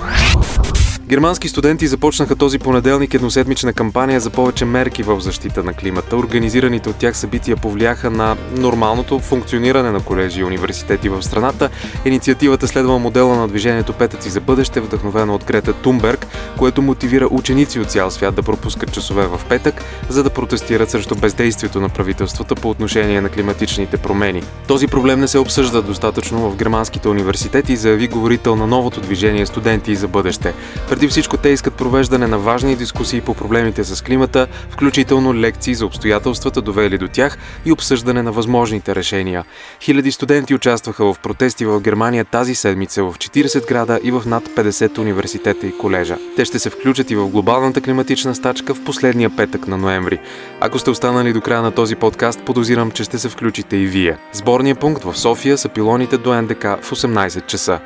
Германски 1.08 1.48
студенти 1.48 1.86
започнаха 1.86 2.36
този 2.36 2.58
понеделник 2.58 3.14
едноседмична 3.14 3.72
кампания 3.72 4.20
за 4.20 4.30
повече 4.30 4.64
мерки 4.64 5.02
в 5.02 5.20
защита 5.20 5.64
на 5.64 5.72
климата. 5.72 6.16
Организираните 6.16 6.88
от 6.88 6.96
тях 6.96 7.16
събития 7.16 7.56
повлияха 7.56 8.10
на 8.10 8.36
нормалното 8.56 9.18
функциониране 9.18 9.90
на 9.90 10.00
колежи 10.00 10.40
и 10.40 10.44
университети 10.44 11.08
в 11.08 11.22
страната. 11.22 11.70
Инициативата 12.04 12.68
следва 12.68 12.98
модела 12.98 13.36
на 13.36 13.48
движението 13.48 13.92
Петъци 13.92 14.30
за 14.30 14.40
бъдеще, 14.40 14.80
вдъхновено 14.80 15.34
от 15.34 15.44
Крета 15.44 15.72
Тумберг, 15.72 16.26
което 16.58 16.82
мотивира 16.82 17.28
ученици 17.30 17.80
от 17.80 17.90
цял 17.90 18.10
свят 18.10 18.34
да 18.34 18.42
пропускат 18.42 18.92
часове 18.92 19.26
в 19.26 19.40
петък, 19.48 19.84
за 20.08 20.22
да 20.22 20.30
протестират 20.30 20.90
срещу 20.90 21.14
бездействието 21.14 21.80
на 21.80 21.88
правителствата 21.88 22.54
по 22.54 22.70
отношение 22.70 23.20
на 23.20 23.28
климатичните 23.28 23.96
промени. 23.96 24.42
Този 24.68 24.86
проблем 24.86 25.20
не 25.20 25.28
се 25.28 25.38
обсъжда 25.38 25.82
достатъчно 25.82 26.50
в 26.50 26.56
германските 26.56 27.08
университети, 27.08 27.76
заяви 27.76 28.08
говорител 28.08 28.56
на 28.56 28.66
новото 28.66 29.00
движение 29.00 29.46
Студенти 29.46 29.96
за 29.96 30.08
бъдеще. 30.08 30.54
Преди 30.96 31.08
всичко 31.08 31.36
те 31.36 31.48
искат 31.48 31.74
провеждане 31.74 32.26
на 32.26 32.38
важни 32.38 32.76
дискусии 32.76 33.20
по 33.20 33.34
проблемите 33.34 33.84
с 33.84 34.04
климата, 34.04 34.46
включително 34.70 35.34
лекции 35.34 35.74
за 35.74 35.86
обстоятелствата, 35.86 36.62
довели 36.62 36.98
до 36.98 37.08
тях 37.08 37.38
и 37.64 37.72
обсъждане 37.72 38.22
на 38.22 38.32
възможните 38.32 38.94
решения. 38.94 39.44
Хиляди 39.80 40.12
студенти 40.12 40.54
участваха 40.54 41.04
в 41.04 41.18
протести 41.22 41.64
в 41.66 41.80
Германия 41.80 42.24
тази 42.24 42.54
седмица 42.54 43.04
в 43.04 43.14
40 43.14 43.68
града 43.68 44.00
и 44.02 44.10
в 44.10 44.22
над 44.26 44.48
50 44.48 44.98
университета 44.98 45.66
и 45.66 45.78
колежа. 45.78 46.16
Те 46.36 46.44
ще 46.44 46.58
се 46.58 46.70
включат 46.70 47.10
и 47.10 47.16
в 47.16 47.28
глобалната 47.28 47.80
климатична 47.80 48.34
стачка 48.34 48.74
в 48.74 48.84
последния 48.84 49.36
петък 49.36 49.68
на 49.68 49.76
ноември. 49.76 50.20
Ако 50.60 50.78
сте 50.78 50.90
останали 50.90 51.32
до 51.32 51.40
края 51.40 51.62
на 51.62 51.70
този 51.70 51.96
подкаст, 51.96 52.42
подозирам, 52.42 52.90
че 52.90 53.04
ще 53.04 53.18
се 53.18 53.28
включите 53.28 53.76
и 53.76 53.86
вие. 53.86 54.18
Сборният 54.32 54.80
пункт 54.80 55.04
в 55.04 55.18
София 55.18 55.58
са 55.58 55.68
пилоните 55.68 56.18
до 56.18 56.42
НДК 56.42 56.62
в 56.62 56.90
18 56.90 57.46
часа. 57.46 57.80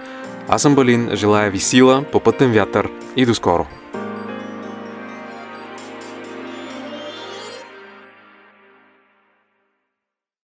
Аз 0.53 0.63
съм 0.63 0.75
Балин, 0.75 1.11
желая 1.13 1.51
ви 1.51 1.59
сила, 1.59 2.05
попътен 2.13 2.53
вятър 2.53 2.89
и 3.17 3.27
до 3.27 3.35
скоро! 3.35 3.67